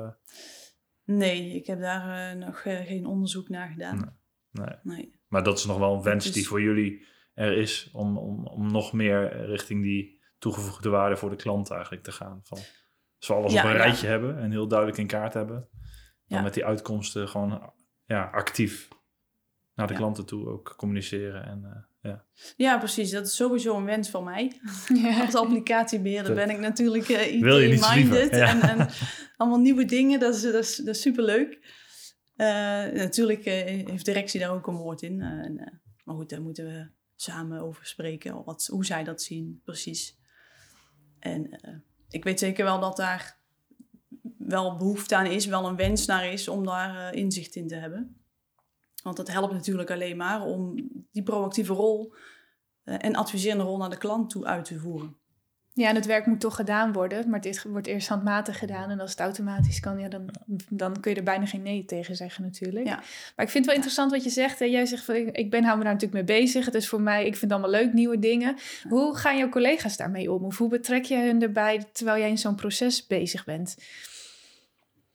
Nee, 1.04 1.50
ik 1.54 1.66
heb 1.66 1.80
daar 1.80 2.36
nog 2.36 2.62
geen 2.62 3.06
onderzoek 3.06 3.48
naar 3.48 3.68
gedaan. 3.68 4.16
nee. 4.50 4.66
Nee. 4.82 5.20
Maar 5.28 5.42
dat 5.42 5.58
is 5.58 5.64
nog 5.64 5.78
wel 5.78 5.94
een 5.94 6.02
wens 6.02 6.26
is- 6.26 6.32
die 6.32 6.46
voor 6.46 6.60
jullie 6.62 7.06
er 7.34 7.56
is 7.56 7.88
om, 7.92 8.18
om, 8.18 8.46
om 8.46 8.70
nog 8.72 8.92
meer 8.92 9.46
richting 9.46 9.82
die 9.82 10.20
toegevoegde 10.38 10.88
waarde 10.88 11.16
voor 11.16 11.30
de 11.30 11.36
klant 11.36 11.70
eigenlijk 11.70 12.02
te 12.02 12.12
gaan. 12.12 12.40
Van, 12.44 12.58
als 13.22 13.28
we 13.28 13.34
alles 13.34 13.52
Ja, 13.52 13.62
op 13.62 13.70
een 13.70 13.76
ja. 13.76 13.82
rijtje 13.82 14.06
hebben 14.06 14.38
en 14.38 14.50
heel 14.50 14.68
duidelijk 14.68 14.98
in 14.98 15.06
kaart 15.06 15.34
hebben, 15.34 15.68
dan 16.26 16.38
Ja. 16.38 16.42
met 16.42 16.54
die 16.54 16.64
uitkomsten 16.64 17.28
gewoon 17.28 17.72
ja, 18.04 18.24
actief 18.32 18.88
naar 19.74 19.86
de 19.86 19.92
Ja. 19.92 19.98
klanten 19.98 20.26
toe 20.26 20.48
ook 20.48 20.74
communiceren. 20.76 21.44
En, 21.46 21.64
eh, 21.64 22.10
ja. 22.10 22.24
Ja, 22.56 22.78
precies. 22.78 23.10
Dat 23.10 23.26
is 23.26 23.36
sowieso 23.36 23.76
een 23.76 23.84
wens 23.84 24.10
van 24.10 24.24
mij. 24.24 24.60
Ja. 25.02 25.24
Als 25.24 25.34
applicatiebeheerder 25.34 26.34
ben 26.34 26.50
ik 26.50 26.58
natuurlijk 26.58 27.08
eh 27.08 27.40
Wil 27.40 27.58
je 27.58 27.68
niets 27.68 27.94
IT-minded. 27.94 28.30
En, 28.30 28.60
en 28.60 28.88
allemaal 29.36 29.60
nieuwe 29.60 29.84
dingen, 29.84 30.20
dat 30.20 30.34
is, 30.34 30.42
dat 30.42 30.54
is, 30.54 30.76
dat 30.76 30.94
is 30.94 31.00
superleuk. 31.00 31.80
Eh, 32.36 32.46
natuurlijk 32.92 33.44
eh, 33.44 33.86
heeft 33.88 34.04
directie 34.04 34.40
daar 34.40 34.50
ook 34.50 34.66
een 34.66 34.76
woord 34.76 35.02
in. 35.02 35.20
eh, 35.20 35.28
en, 35.28 35.58
eh, 35.58 35.72
maar 36.04 36.14
goed, 36.14 36.28
daar 36.30 36.42
moeten 36.42 36.64
we 36.64 36.86
samen 37.16 37.60
over 37.60 37.86
spreken. 37.86 38.44
Wat, 38.44 38.66
hoe 38.66 38.84
zij 38.84 39.04
dat 39.04 39.22
zien, 39.22 39.60
precies. 39.64 40.18
En 41.18 41.50
eh, 41.50 41.74
ik 42.12 42.24
weet 42.24 42.38
zeker 42.38 42.64
wel 42.64 42.80
dat 42.80 42.96
daar 42.96 43.40
wel 44.38 44.76
behoefte 44.76 45.16
aan 45.16 45.26
is, 45.26 45.46
wel 45.46 45.66
een 45.66 45.76
wens 45.76 46.06
naar 46.06 46.32
is 46.32 46.48
om 46.48 46.64
daar 46.64 47.12
eh, 47.12 47.18
inzicht 47.18 47.54
in 47.54 47.68
te 47.68 47.74
hebben. 47.74 48.16
Want 49.02 49.16
dat 49.16 49.28
helpt 49.28 49.52
natuurlijk 49.52 49.90
alleen 49.90 50.16
maar 50.16 50.42
om 50.42 50.74
die 51.12 51.22
proactieve 51.22 51.72
rol 51.72 52.14
eh, 52.82 52.96
en 52.98 53.14
adviserende 53.14 53.64
rol 53.64 53.76
naar 53.76 53.90
de 53.90 53.96
klant 53.96 54.30
toe 54.30 54.44
uit 54.44 54.64
te 54.64 54.78
voeren. 54.78 55.16
Ja, 55.74 55.88
en 55.88 55.94
het 55.94 56.06
werk 56.06 56.26
moet 56.26 56.40
toch 56.40 56.56
gedaan 56.56 56.92
worden, 56.92 57.30
maar 57.30 57.40
dit 57.40 57.62
wordt 57.62 57.86
eerst 57.86 58.08
handmatig 58.08 58.58
gedaan. 58.58 58.90
En 58.90 59.00
als 59.00 59.10
het 59.10 59.20
automatisch 59.20 59.80
kan, 59.80 59.98
ja, 59.98 60.08
dan, 60.08 60.28
dan 60.68 61.00
kun 61.00 61.10
je 61.10 61.16
er 61.16 61.22
bijna 61.22 61.46
geen 61.46 61.62
nee 61.62 61.84
tegen 61.84 62.16
zeggen 62.16 62.44
natuurlijk. 62.44 62.86
Ja. 62.86 62.94
Maar 63.36 63.44
ik 63.44 63.50
vind 63.50 63.52
het 63.52 63.66
wel 63.66 63.74
interessant 63.74 64.10
wat 64.10 64.24
je 64.24 64.30
zegt. 64.30 64.58
Hè? 64.58 64.64
Jij 64.64 64.86
zegt 64.86 65.04
van, 65.04 65.14
ik, 65.14 65.36
ik 65.36 65.50
ben 65.50 65.64
hou 65.64 65.78
me 65.78 65.84
daar 65.84 65.92
natuurlijk 65.92 66.26
mee 66.26 66.38
bezig. 66.38 66.64
Het 66.64 66.74
is 66.74 66.88
voor 66.88 67.00
mij, 67.00 67.26
ik 67.26 67.36
vind 67.36 67.52
het 67.52 67.60
allemaal 67.60 67.80
leuk, 67.80 67.92
nieuwe 67.92 68.18
dingen. 68.18 68.56
Hoe 68.88 69.16
gaan 69.16 69.36
jouw 69.36 69.48
collega's 69.48 69.96
daarmee 69.96 70.32
om? 70.32 70.44
Of 70.44 70.58
hoe 70.58 70.68
betrek 70.68 71.04
je 71.04 71.16
hun 71.16 71.42
erbij 71.42 71.88
terwijl 71.92 72.18
jij 72.18 72.28
in 72.28 72.38
zo'n 72.38 72.54
proces 72.54 73.06
bezig 73.06 73.44
bent? 73.44 73.76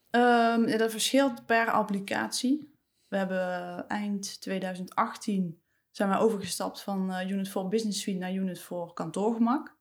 Ehm, 0.10 0.78
dat 0.78 0.92
verschilt 0.92 1.46
per 1.46 1.72
applicatie. 1.72 2.72
We 3.08 3.18
hebben 3.18 3.88
eind 3.88 4.42
2018 4.42 5.60
zijn 5.92 6.10
we 6.10 6.18
overgestapt 6.18 6.82
van 6.82 7.12
eh, 7.12 7.30
Unit 7.30 7.50
for 7.50 7.68
Business 7.68 8.02
Suite 8.02 8.20
naar 8.20 8.34
Unit 8.34 8.60
voor 8.60 8.94
kantoorgemak. 8.94 9.77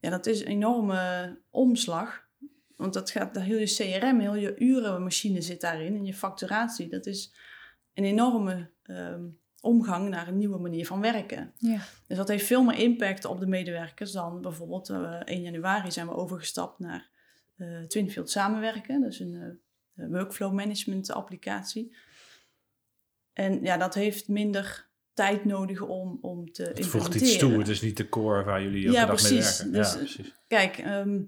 Ja, 0.00 0.10
dat 0.10 0.26
is 0.26 0.40
een 0.40 0.46
enorme 0.46 1.38
omslag. 1.50 2.28
Want 2.76 2.94
dat 2.94 3.10
gaat, 3.10 3.40
heel 3.40 3.58
je 3.58 3.98
CRM, 3.98 4.20
heel 4.20 4.34
je 4.34 4.58
urenmachine 4.58 5.40
zit 5.40 5.60
daarin. 5.60 5.96
En 5.96 6.04
je 6.04 6.14
facturatie, 6.14 6.88
dat 6.88 7.06
is 7.06 7.34
een 7.94 8.04
enorme 8.04 8.70
ehm, 8.82 9.24
omgang 9.60 10.08
naar 10.08 10.28
een 10.28 10.38
nieuwe 10.38 10.58
manier 10.58 10.86
van 10.86 11.00
werken. 11.00 11.52
Ja. 11.56 11.80
Dus 12.06 12.16
dat 12.16 12.28
heeft 12.28 12.46
veel 12.46 12.62
meer 12.62 12.78
impact 12.78 13.24
op 13.24 13.40
de 13.40 13.46
medewerkers 13.46 14.12
dan 14.12 14.40
bijvoorbeeld 14.40 14.88
eh 14.88 15.20
1 15.24 15.42
januari 15.42 15.92
zijn 15.92 16.06
we 16.06 16.14
overgestapt 16.14 16.78
naar 16.78 17.10
eh 17.56 17.82
Twinfield 17.82 18.30
Samenwerken. 18.30 19.00
Dat 19.00 19.12
is 19.12 19.20
een 19.20 19.60
eh, 19.94 20.06
workflow 20.08 20.52
management 20.52 21.10
applicatie. 21.10 21.96
En 23.32 23.62
ja, 23.62 23.76
dat 23.76 23.94
heeft 23.94 24.28
minder 24.28 24.89
tijd 25.14 25.44
nodig 25.44 25.80
om, 25.80 26.18
om 26.20 26.52
te 26.52 26.62
Het 26.62 26.86
voegt 26.86 26.94
implementeren. 26.94 27.26
iets 27.26 27.38
toe, 27.38 27.58
het 27.58 27.68
is 27.68 27.80
niet 27.80 27.96
de 27.96 28.08
core 28.08 28.44
waar 28.44 28.62
jullie 28.62 28.86
elke 28.86 28.98
Ja, 28.98 29.06
dag 29.06 29.22
mee 29.22 29.32
precies. 29.32 29.56
werken. 29.56 29.72
Dus, 29.72 29.92
ja, 29.92 29.98
precies. 29.98 30.34
Kijk, 30.46 30.78
ehm, 30.78 31.18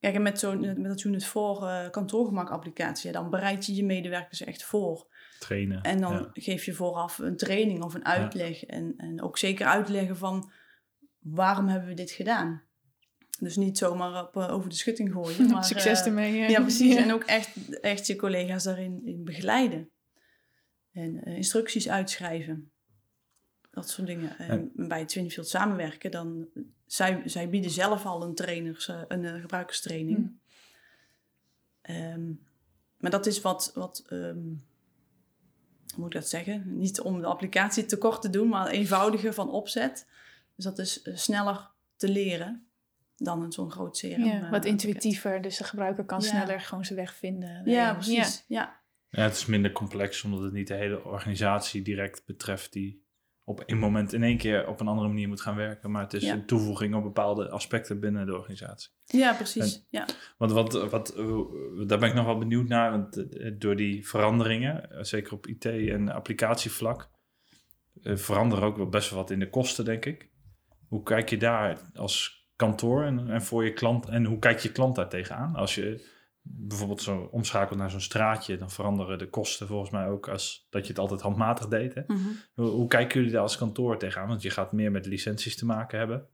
Kijk, 0.00 0.14
en 0.14 0.22
met, 0.22 0.38
zo'n 0.38 0.60
met 0.60 0.84
dat 0.84 1.02
Unit 1.02 1.24
voor 1.24 1.62
uh, 1.62 1.90
kantoorgemak 1.90 2.50
applicatie, 2.50 3.12
dan 3.12 3.30
bereid 3.30 3.66
je 3.66 3.74
je 3.74 3.84
medewerkers 3.84 4.44
echt 4.44 4.62
voor. 4.62 5.06
Trainen. 5.38 5.82
En 5.82 6.00
dan 6.00 6.12
ja. 6.12 6.30
geef 6.32 6.64
je 6.64 6.72
vooraf 6.72 7.18
een 7.18 7.36
training 7.36 7.82
of 7.82 7.94
een 7.94 8.04
uitleg. 8.04 8.64
En, 8.64 8.94
en 8.96 9.22
ook 9.22 9.38
zeker 9.38 9.66
uitleggen 9.66 10.16
van 10.16 10.50
waarom 11.18 11.68
hebben 11.68 11.88
we 11.88 11.94
dit 11.94 12.10
gedaan. 12.10 12.62
Dus 13.40 13.56
niet 13.56 13.78
zomaar 13.78 14.24
op, 14.24 14.36
uh, 14.36 14.52
over 14.52 14.68
de 14.68 14.74
schutting 14.74 15.12
gooien. 15.12 15.46
Maar, 15.50 15.64
Succes 15.64 16.00
uh, 16.00 16.06
ermee. 16.06 16.36
Ja, 16.36 16.48
ja 16.48 16.60
precies. 16.60 16.94
En 16.94 17.12
ook 17.12 17.24
echt, 17.24 17.80
echt 17.80 18.06
je 18.06 18.16
collega's 18.16 18.64
daarin 18.64 19.06
in 19.06 19.24
begeleiden. 19.24 19.90
En 20.92 21.22
instructies 21.22 21.88
uitschrijven. 21.88 22.72
Dat 23.80 23.90
soort 23.90 24.06
dingen. 24.06 24.38
En 24.38 24.70
bij 24.74 25.04
Twinfield 25.04 25.48
samenwerken, 25.48 26.10
dan... 26.10 26.48
Zij, 26.86 27.22
zij 27.24 27.48
bieden 27.48 27.70
zelf 27.70 28.06
al 28.06 28.22
een, 28.22 28.34
trainers, 28.34 28.90
een 29.08 29.22
uh, 29.22 29.40
gebruikerstraining. 29.40 30.18
Mm. 30.18 31.94
Um, 31.94 32.40
maar 32.98 33.10
dat 33.10 33.26
is 33.26 33.40
wat... 33.40 33.72
wat 33.74 34.04
um, 34.10 34.66
hoe 35.94 36.04
moet 36.04 36.14
ik 36.14 36.20
dat 36.20 36.28
zeggen? 36.28 36.78
Niet 36.78 37.00
om 37.00 37.20
de 37.20 37.26
applicatie 37.26 37.86
te 37.86 37.98
kort 37.98 38.22
te 38.22 38.30
doen, 38.30 38.48
maar 38.48 38.66
eenvoudiger 38.66 39.34
van 39.34 39.50
opzet. 39.50 40.06
Dus 40.54 40.64
dat 40.64 40.78
is 40.78 41.04
uh, 41.04 41.16
sneller 41.16 41.70
te 41.96 42.08
leren 42.08 42.66
dan 43.16 43.52
zo'n 43.52 43.70
groot 43.70 43.98
CRM. 43.98 44.24
Ja, 44.24 44.50
wat 44.50 44.64
uh, 44.64 44.70
intuïtiever, 44.70 45.42
dus 45.42 45.56
de 45.56 45.64
gebruiker 45.64 46.04
kan 46.04 46.20
ja. 46.20 46.26
sneller 46.26 46.60
gewoon 46.60 46.84
zijn 46.84 46.98
weg 46.98 47.14
vinden. 47.14 47.62
Ja, 47.64 47.94
precies. 47.94 48.44
Ja. 48.48 48.60
ja. 48.60 48.80
Ja, 49.10 49.22
het 49.22 49.36
is 49.36 49.46
minder 49.46 49.72
complex, 49.72 50.22
omdat 50.22 50.42
het 50.42 50.52
niet 50.52 50.68
de 50.68 50.74
hele 50.74 51.04
organisatie 51.04 51.82
direct 51.82 52.26
betreft 52.26 52.72
die 52.72 53.02
op 53.48 53.62
een 53.66 53.78
moment 53.78 54.12
in 54.12 54.22
één 54.22 54.36
keer 54.36 54.66
op 54.66 54.80
een 54.80 54.88
andere 54.88 55.08
manier 55.08 55.28
moet 55.28 55.40
gaan 55.40 55.56
werken. 55.56 55.90
Maar 55.90 56.02
het 56.02 56.12
is 56.12 56.22
ja. 56.22 56.32
een 56.32 56.46
toevoeging 56.46 56.94
op 56.94 57.02
bepaalde 57.02 57.50
aspecten 57.50 58.00
binnen 58.00 58.26
de 58.26 58.36
organisatie. 58.36 58.90
Ja, 59.04 59.32
precies. 59.32 59.74
En, 59.74 59.84
ja. 59.90 60.06
Want 60.38 60.52
wat, 60.52 60.88
wat, 60.90 61.14
daar 61.86 61.98
ben 61.98 62.08
ik 62.08 62.14
nog 62.14 62.24
wel 62.24 62.38
benieuwd 62.38 62.68
naar. 62.68 62.90
Want 62.90 63.24
door 63.60 63.76
die 63.76 64.08
veranderingen, 64.08 65.06
zeker 65.06 65.32
op 65.32 65.46
IT- 65.46 65.64
en 65.64 66.08
applicatievlak, 66.08 67.08
veranderen 68.02 68.64
ook 68.64 68.76
wel 68.76 68.88
best 68.88 69.10
wel 69.10 69.18
wat 69.18 69.30
in 69.30 69.38
de 69.38 69.50
kosten, 69.50 69.84
denk 69.84 70.04
ik. 70.04 70.28
Hoe 70.88 71.02
kijk 71.02 71.30
je 71.30 71.36
daar 71.36 71.80
als 71.94 72.46
kantoor 72.56 73.04
en, 73.04 73.28
en 73.30 73.42
voor 73.42 73.64
je 73.64 73.72
klant, 73.72 74.08
en 74.08 74.24
hoe 74.24 74.38
kijkt 74.38 74.62
je 74.62 74.72
klant 74.72 74.96
daar 74.96 75.08
tegenaan? 75.08 75.54
Als 75.54 75.74
je 75.74 76.16
bijvoorbeeld 76.50 77.02
zo 77.02 77.28
omschakelt 77.30 77.78
naar 77.78 77.90
zo'n 77.90 78.00
straatje, 78.00 78.58
dan 78.58 78.70
veranderen 78.70 79.18
de 79.18 79.28
kosten 79.28 79.66
volgens 79.66 79.90
mij 79.90 80.08
ook 80.08 80.28
als 80.28 80.66
dat 80.70 80.82
je 80.82 80.88
het 80.88 80.98
altijd 80.98 81.20
handmatig 81.20 81.68
deed. 81.68 81.94
Hè? 81.94 82.02
Mm 82.06 82.16
-hmm. 82.16 82.36
hoe, 82.54 82.66
hoe, 82.66 82.88
kijken 82.88 83.18
jullie 83.18 83.32
daar 83.32 83.42
als 83.42 83.58
kantoor 83.58 83.98
tegenaan? 83.98 84.28
Want 84.28 84.42
je 84.42 84.50
gaat 84.50 84.72
meer 84.72 84.90
met 84.90 85.06
licenties 85.06 85.56
te 85.56 85.66
maken 85.66 85.98
hebben. 85.98 86.28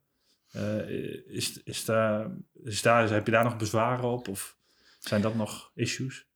Uh, 0.56 0.88
is, 1.26 1.62
is 1.62 1.84
daar, 1.84 2.30
is 2.62 2.82
daar, 2.82 3.10
heb 3.10 3.26
je 3.26 3.32
daar 3.32 3.44
nog 3.44 3.56
bezwaren 3.56 4.08
op? 4.08 4.28
Of 4.28 4.58
zijn 4.98 5.22
dat 5.22 5.34
nog 5.34 5.70
issues? 5.74 6.26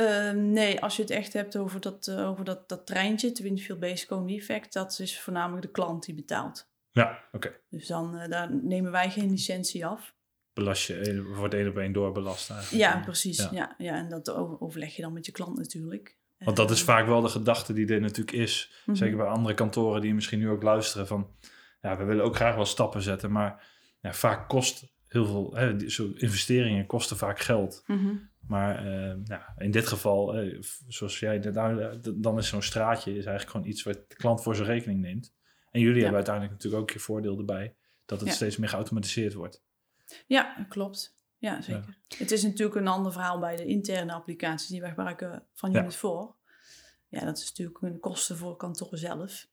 Uh, 0.00 0.30
nee, 0.30 0.80
als 0.80 0.96
je 0.96 1.02
het 1.02 1.10
echt 1.10 1.32
hebt 1.32 1.56
over 1.56 1.80
dat, 1.80 2.06
uh, 2.06 2.28
over 2.28 2.44
dat, 2.44 2.68
dat 2.68 2.86
treintje, 2.86 3.28
het 3.28 3.38
Winfield 3.38 3.80
Base 3.80 4.06
Cone 4.06 4.36
Effect, 4.36 4.72
dat 4.72 4.98
is 4.98 5.20
voornamelijk 5.20 5.66
de 5.66 5.72
klant 5.72 6.04
die 6.04 6.14
betaalt. 6.14 6.70
Ja, 6.90 7.24
oké. 7.32 7.46
Okay. 7.46 7.60
Dus 7.68 7.86
dan 7.86 8.28
daar 8.28 8.54
nemen 8.54 8.90
wij 8.90 9.10
geen 9.10 9.30
licentie 9.30 9.86
af 9.86 10.15
belast 10.56 10.86
je, 10.86 11.22
wordt 11.34 11.54
één 11.54 11.68
op 11.68 11.76
één 11.76 11.92
doorbelast 11.92 12.50
eigenlijk. 12.50 12.82
Ja, 12.82 13.00
precies. 13.00 13.38
Ja. 13.38 13.50
Ja, 13.52 13.74
ja, 13.78 13.94
en 13.94 14.08
dat 14.08 14.34
overleg 14.60 14.96
je 14.96 15.02
dan 15.02 15.12
met 15.12 15.26
je 15.26 15.32
klant 15.32 15.56
natuurlijk. 15.56 16.18
Want 16.38 16.56
dat 16.56 16.70
is 16.70 16.82
vaak 16.82 17.06
wel 17.06 17.20
de 17.20 17.28
gedachte 17.28 17.72
die 17.72 17.86
er 17.86 18.00
natuurlijk 18.00 18.36
is. 18.36 18.68
Mm 18.70 18.76
-hmm. 18.84 18.94
Zeker 18.94 19.16
bij 19.16 19.26
andere 19.26 19.54
kantoren 19.54 20.00
die 20.00 20.14
misschien 20.14 20.38
nu 20.38 20.48
ook 20.48 20.62
luisteren 20.62 21.06
van... 21.06 21.30
Ja, 21.80 21.96
we 21.96 22.04
willen 22.04 22.24
ook 22.24 22.36
graag 22.36 22.54
wel 22.54 22.64
stappen 22.64 23.02
zetten, 23.02 23.32
maar 23.32 23.66
ja, 24.00 24.12
vaak 24.12 24.48
kost 24.48 24.94
heel 25.08 25.26
veel... 25.26 25.54
Hè, 25.54 25.90
zo 25.90 26.12
investeringen 26.14 26.86
kosten 26.86 27.16
vaak 27.16 27.38
geld. 27.38 27.82
Mm 27.86 27.98
-hmm. 27.98 28.30
Maar 28.46 28.86
uh, 28.86 29.14
ja, 29.24 29.54
in 29.58 29.70
dit 29.70 29.86
geval, 29.86 30.42
uh, 30.42 30.62
zoals 30.88 31.18
jij 31.18 31.38
net 31.38 31.56
uitlegde, 31.56 32.20
dan 32.20 32.38
is 32.38 32.48
zo'n 32.48 32.62
straatje 32.62 33.10
is 33.10 33.24
eigenlijk 33.24 33.50
gewoon 33.50 33.66
iets 33.66 33.82
wat 33.82 34.04
de 34.08 34.16
klant 34.16 34.42
voor 34.42 34.54
zijn 34.54 34.68
rekening 34.68 35.00
neemt. 35.00 35.34
En 35.70 35.80
jullie 35.80 35.96
ja. 35.96 36.02
hebben 36.02 36.16
uiteindelijk 36.16 36.54
natuurlijk 36.54 36.82
ook 36.82 36.90
je 36.90 36.98
voordeel 36.98 37.38
erbij 37.38 37.76
dat 38.04 38.20
het 38.20 38.32
steeds 38.32 38.56
meer 38.56 38.68
geautomatiseerd 38.68 39.34
wordt. 39.34 39.64
Ja, 40.26 40.66
klopt. 40.68 41.16
Ja, 41.38 41.60
zeker. 41.60 41.96
Ja. 42.08 42.16
Het 42.16 42.30
is 42.30 42.42
natuurlijk 42.42 42.76
een 42.76 42.88
ander 42.88 43.12
verhaal 43.12 43.38
bij 43.38 43.56
de 43.56 43.64
interne 43.64 44.12
applicaties 44.12 44.68
die 44.68 44.80
wij 44.80 44.88
gebruiken 44.88 45.46
van 45.54 45.76
Unit 45.76 45.92
ja. 45.92 45.98
4. 45.98 46.34
Ja, 47.08 47.24
dat 47.24 47.38
is 47.38 47.48
natuurlijk 47.48 47.82
een 47.82 48.00
kosten 48.00 48.36
voor 48.36 48.56
kantoor 48.56 48.98
zelf. 48.98 49.48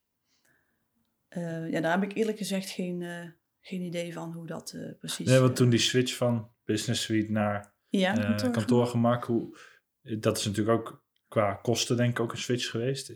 Uh, 1.30 1.70
ja, 1.70 1.80
daar 1.80 2.00
heb 2.00 2.10
ik 2.10 2.16
eerlijk 2.16 2.38
gezegd 2.38 2.70
geen, 2.70 3.00
uh, 3.00 3.28
geen 3.60 3.80
idee 3.80 4.12
van 4.12 4.32
hoe 4.32 4.46
dat 4.46 4.72
uh, 4.76 4.98
precies... 4.98 5.28
Nee, 5.28 5.38
want 5.38 5.56
toen 5.56 5.70
die 5.70 5.78
switch 5.78 6.16
van 6.16 6.50
Business 6.64 7.02
Suite 7.02 7.32
naar 7.32 7.74
ja, 7.88 8.12
kantoorgemak, 8.12 8.52
kantoorgemak 8.52 9.24
hoe, 9.24 9.58
dat 10.02 10.38
is 10.38 10.44
natuurlijk 10.44 10.78
ook 10.78 11.04
qua 11.28 11.54
kosten 11.54 11.96
denk 11.96 12.10
ik 12.10 12.20
ook 12.20 12.32
een 12.32 12.38
switch 12.38 12.70
geweest. 12.70 13.12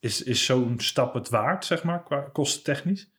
Is, 0.00 0.22
is 0.22 0.44
zo'n 0.44 0.80
stap 0.80 1.14
het 1.14 1.28
waard, 1.28 1.64
zeg 1.64 1.84
maar, 1.84 2.02
qua 2.02 2.20
kostentechnisch? 2.20 3.10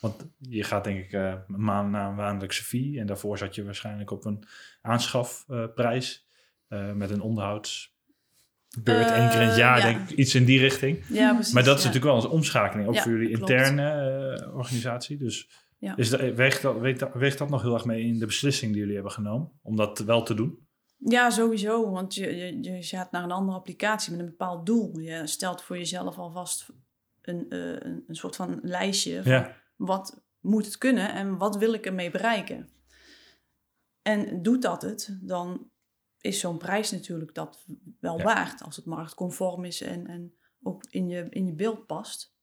Want 0.00 0.26
je 0.38 0.62
gaat 0.62 0.84
denk 0.84 1.04
ik 1.04 1.12
uh, 1.12 1.34
maand 1.46 1.90
na 1.90 2.08
een 2.08 2.14
maandelijkse 2.14 2.64
fee. 2.64 2.98
En 2.98 3.06
daarvoor 3.06 3.38
zat 3.38 3.54
je 3.54 3.64
waarschijnlijk 3.64 4.10
op 4.10 4.24
een 4.24 4.44
aanschafprijs. 4.82 6.26
Uh, 6.68 6.92
met 6.92 7.10
een 7.10 7.20
onderhoudsbeurt 7.20 9.10
uh, 9.10 9.16
één 9.16 9.30
keer 9.30 9.40
in 9.40 9.46
het 9.46 9.56
jaar. 9.56 9.78
ja. 9.78 9.84
Denk 9.84 10.10
ik, 10.10 10.16
iets 10.16 10.34
in 10.34 10.44
die 10.44 10.58
richting. 10.58 11.04
Ja, 11.08 11.34
precies, 11.34 11.52
maar 11.52 11.64
dat 11.64 11.76
is 11.76 11.82
ja. 11.82 11.88
natuurlijk 11.88 12.14
wel 12.14 12.24
een 12.24 12.36
omschakeling. 12.36 12.88
Ook 12.88 12.98
voor 12.98 13.12
jullie 13.12 13.36
klopt. 13.36 13.50
interne 13.50 14.50
organisatie. 14.54 15.16
Dus 15.16 15.48
is 15.96 16.10
dat, 16.10 16.20
weegt, 16.20 16.62
dat, 16.62 16.78
weegt, 16.78 16.98
dat, 16.98 17.14
weegt 17.14 17.38
dat 17.38 17.50
nog 17.50 17.62
heel 17.62 17.74
erg 17.74 17.84
mee 17.84 18.02
in 18.02 18.18
de 18.18 18.26
beslissing 18.26 18.70
die 18.70 18.80
jullie 18.80 18.94
hebben 18.94 19.12
genomen? 19.12 19.52
Om 19.62 19.76
dat 19.76 19.98
wel 19.98 20.22
te 20.22 20.34
doen? 20.34 20.66
Ja, 20.96 21.30
sowieso. 21.30 21.90
Want 21.90 22.14
je, 22.14 22.36
je, 22.36 22.62
je 22.62 22.82
gaat 22.82 23.10
naar 23.10 23.22
een 23.22 23.30
andere 23.30 23.58
applicatie 23.58 24.10
met 24.10 24.20
een 24.20 24.26
bepaald 24.26 24.66
doel. 24.66 24.98
Je 24.98 25.26
stelt 25.26 25.62
voor 25.62 25.76
jezelf 25.76 26.18
alvast 26.18 26.66
een, 27.22 27.46
uh, 27.48 27.58
een, 27.58 28.04
een 28.06 28.14
soort 28.14 28.36
van 28.36 28.58
lijstje. 28.62 29.22
Van 29.22 29.32
Ja. 29.32 29.56
Wat 29.78 30.22
moet 30.40 30.64
het 30.64 30.78
kunnen 30.78 31.12
en 31.12 31.36
wat 31.36 31.56
wil 31.56 31.72
ik 31.72 31.86
ermee 31.86 32.10
bereiken? 32.10 32.68
En 34.02 34.42
doet 34.42 34.62
dat 34.62 34.82
het, 34.82 35.18
dan 35.20 35.70
is 36.20 36.40
zo'n 36.40 36.58
prijs 36.58 36.90
natuurlijk 36.90 37.34
dat 37.34 37.64
wel 38.00 38.18
Ja. 38.18 38.24
waard. 38.24 38.62
Als 38.62 38.76
het 38.76 38.84
marktconform 38.84 39.64
is 39.64 39.80
en, 39.80 40.06
en 40.06 40.34
ook 40.62 40.84
in 40.90 41.08
je, 41.08 41.26
in 41.30 41.46
je 41.46 41.52
beeld 41.52 41.86
past. 41.86 42.34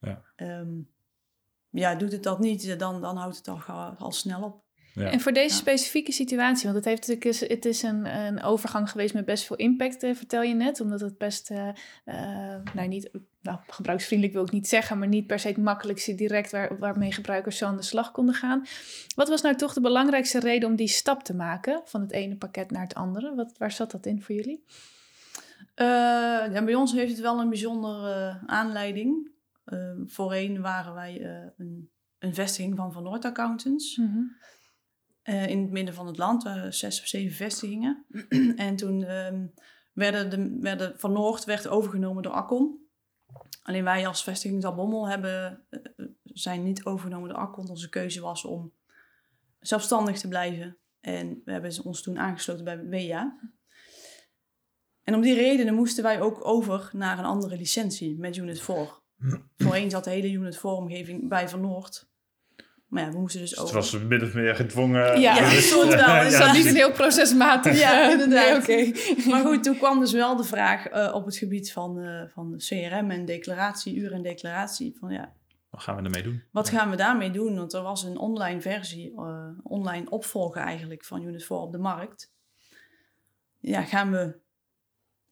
Ja. 0.00 0.24
Ehm, 0.36 0.80
ja, 1.70 1.94
doet 1.94 2.12
het 2.12 2.22
dat 2.22 2.38
niet, 2.38 2.78
dan, 2.78 3.00
dan 3.00 3.16
houdt 3.16 3.36
het 3.36 3.48
al 3.98 4.12
snel 4.12 4.42
op. 4.42 4.64
Ja. 4.94 5.10
En 5.10 5.20
voor 5.20 5.32
deze 5.32 5.54
Ja. 5.54 5.60
specifieke 5.60 6.12
situatie, 6.12 6.64
want 6.64 6.76
het, 6.76 6.84
heeft 6.84 7.00
natuurlijk, 7.08 7.24
is- 7.24 7.48
het 7.48 7.64
is 7.64 7.82
een, 7.82 8.06
een 8.26 8.42
overgang 8.42 8.90
geweest 8.90 9.14
met 9.14 9.24
best 9.24 9.44
veel 9.44 9.56
impact, 9.56 10.02
eh, 10.02 10.14
vertel 10.14 10.42
je 10.42 10.54
net. 10.54 10.80
Omdat 10.80 11.00
het 11.00 11.18
best, 11.18 11.50
eh, 11.50 11.68
eh, 12.04 12.60
nou 12.74 12.88
niet, 12.88 13.10
nou 13.42 13.58
gebruiksvriendelijk 13.66 14.36
wil 14.36 14.46
ik 14.46 14.52
niet 14.52 14.68
zeggen, 14.68 14.98
maar 14.98 15.08
niet 15.08 15.26
per 15.26 15.38
se 15.38 15.48
het 15.48 15.56
makkelijkste 15.56 16.14
direct 16.14 16.50
waar, 16.50 16.78
waarmee 16.78 17.12
gebruikers 17.12 17.56
zo 17.58 17.66
aan 17.66 17.76
de 17.76 17.82
slag 17.82 18.10
konden 18.10 18.34
gaan. 18.34 18.64
Wat 19.14 19.28
was 19.28 19.42
nou 19.42 19.56
toch 19.56 19.72
de 19.72 19.80
belangrijkste 19.80 20.40
reden 20.40 20.68
om 20.68 20.76
die 20.76 20.88
stap 20.88 21.22
te 21.22 21.34
maken 21.34 21.80
van 21.84 22.00
het 22.00 22.12
ene 22.12 22.36
pakket 22.36 22.70
naar 22.70 22.82
het 22.82 22.94
andere? 22.94 23.34
Wat, 23.34 23.52
waar 23.58 23.72
zat 23.72 23.90
dat 23.90 24.06
in 24.06 24.22
voor 24.22 24.34
jullie? 24.34 24.64
Eh, 25.74 25.86
ja, 26.52 26.62
bij 26.64 26.74
ons 26.74 26.92
heeft 26.92 27.12
het 27.12 27.20
wel 27.20 27.40
een 27.40 27.48
bijzondere 27.48 28.42
aanleiding. 28.46 29.30
Voorheen 30.06 30.60
waren 30.60 30.94
wij 30.94 31.20
eh, 31.20 31.48
een, 31.56 31.90
een 32.18 32.34
vestiging 32.34 32.76
van 32.76 32.92
Van 32.92 33.02
Noord 33.02 33.24
Accountants. 33.24 34.00
Eh, 35.22 35.46
in 35.46 35.60
het 35.62 35.70
midden 35.70 35.94
van 35.94 36.06
het 36.06 36.18
land, 36.18 36.44
uh, 36.44 36.66
zes 36.68 37.00
of 37.00 37.06
zeven 37.06 37.36
vestigingen. 37.36 38.06
en 38.56 38.76
toen 38.76 39.04
ehm, 39.04 39.46
werden, 39.92 40.30
de, 40.30 40.58
werden 40.60 40.98
Van 40.98 41.12
Noord 41.12 41.44
werd 41.44 41.68
overgenomen 41.68 42.22
door 42.22 42.32
Accon. 42.32 42.80
Alleen 43.62 43.84
wij 43.84 44.06
als 44.06 44.22
vestiging 44.22 44.62
Zalbommel 44.62 45.08
hebben, 45.08 45.64
eh, 45.68 45.80
zijn 46.24 46.62
niet 46.62 46.84
overgenomen 46.84 47.28
door 47.28 47.38
Accon. 47.38 47.68
Onze 47.68 47.88
keuze 47.88 48.20
was 48.20 48.44
om 48.44 48.72
zelfstandig 49.60 50.18
te 50.18 50.28
blijven. 50.28 50.76
En 51.00 51.42
we 51.44 51.52
hebben 51.52 51.84
ons 51.84 52.02
toen 52.02 52.18
aangesloten 52.18 52.64
bij 52.64 52.84
WEA. 52.84 53.38
En 55.02 55.14
om 55.14 55.20
die 55.20 55.34
redenen 55.34 55.74
moesten 55.74 56.02
wij 56.02 56.20
ook 56.20 56.46
over 56.46 56.90
naar 56.92 57.18
een 57.18 57.24
andere 57.24 57.56
licentie 57.56 58.18
met 58.18 58.36
Unit 58.36 58.60
4. 58.60 59.00
Voorheen 59.56 59.90
zat 59.90 60.04
de 60.04 60.10
hele 60.10 60.30
Unit 60.30 60.58
4-omgeving 60.58 61.28
bij 61.28 61.48
Van 61.48 61.60
Noord. 61.60 62.11
Maar 62.92 63.02
ja, 63.04 63.10
we 63.10 63.18
moesten 63.18 63.40
dus 63.40 63.50
Dus 63.50 63.58
het 63.60 63.70
was 63.72 63.98
min 63.98 64.22
of 64.22 64.34
meer 64.34 64.54
gedwongen. 64.54 65.20
Ja, 65.20 65.34
Ja, 65.36 65.42
bewust- 65.48 65.68
soort 65.68 65.94
wel. 65.94 66.04
Het 66.14 66.22
Het 66.22 66.32
zat 66.32 66.42
zat 66.46 66.52
niet 66.56 66.64
niet 66.64 66.74
heel 66.74 66.92
procesmatig. 67.02 67.78
Ja, 67.78 68.04
eh, 68.04 68.10
inderdaad. 68.10 68.66
Nee. 68.66 68.94
Maar 69.30 69.40
goed, 69.44 69.62
toen 69.64 69.76
kwam 69.76 70.00
dus 70.00 70.12
wel 70.12 70.36
de 70.36 70.44
vraag 70.44 70.86
eh, 70.86 71.14
op 71.14 71.24
het 71.24 71.36
gebied 71.36 71.72
van, 71.72 71.98
eh, 72.00 72.22
van 72.28 72.54
CRM 72.56 73.10
en 73.10 73.24
declaratie, 73.24 73.94
uur 73.96 74.12
en 74.12 74.22
declaratie. 74.22 74.96
Van 75.00 75.10
ja, 75.12 75.32
Wat 75.70 75.82
gaan 75.82 75.96
we 75.96 76.02
ermee 76.02 76.22
doen? 76.22 76.42
wat 76.50 76.68
gaan 76.68 76.90
we 76.90 76.96
daarmee 76.96 77.30
doen? 77.30 77.56
Want 77.56 77.72
er 77.72 77.82
was 77.82 78.02
een 78.04 78.16
online 78.18 78.60
versie, 78.60 79.12
eh, 79.16 79.48
online 79.62 80.10
opvolger 80.10 80.62
eigenlijk 80.62 81.04
van 81.04 81.22
Unit 81.22 81.44
4 81.44 81.56
op 81.56 81.72
de 81.72 81.78
markt. 81.78 82.32
Ja, 83.60 83.82
gaan 83.82 84.10
we 84.10 84.34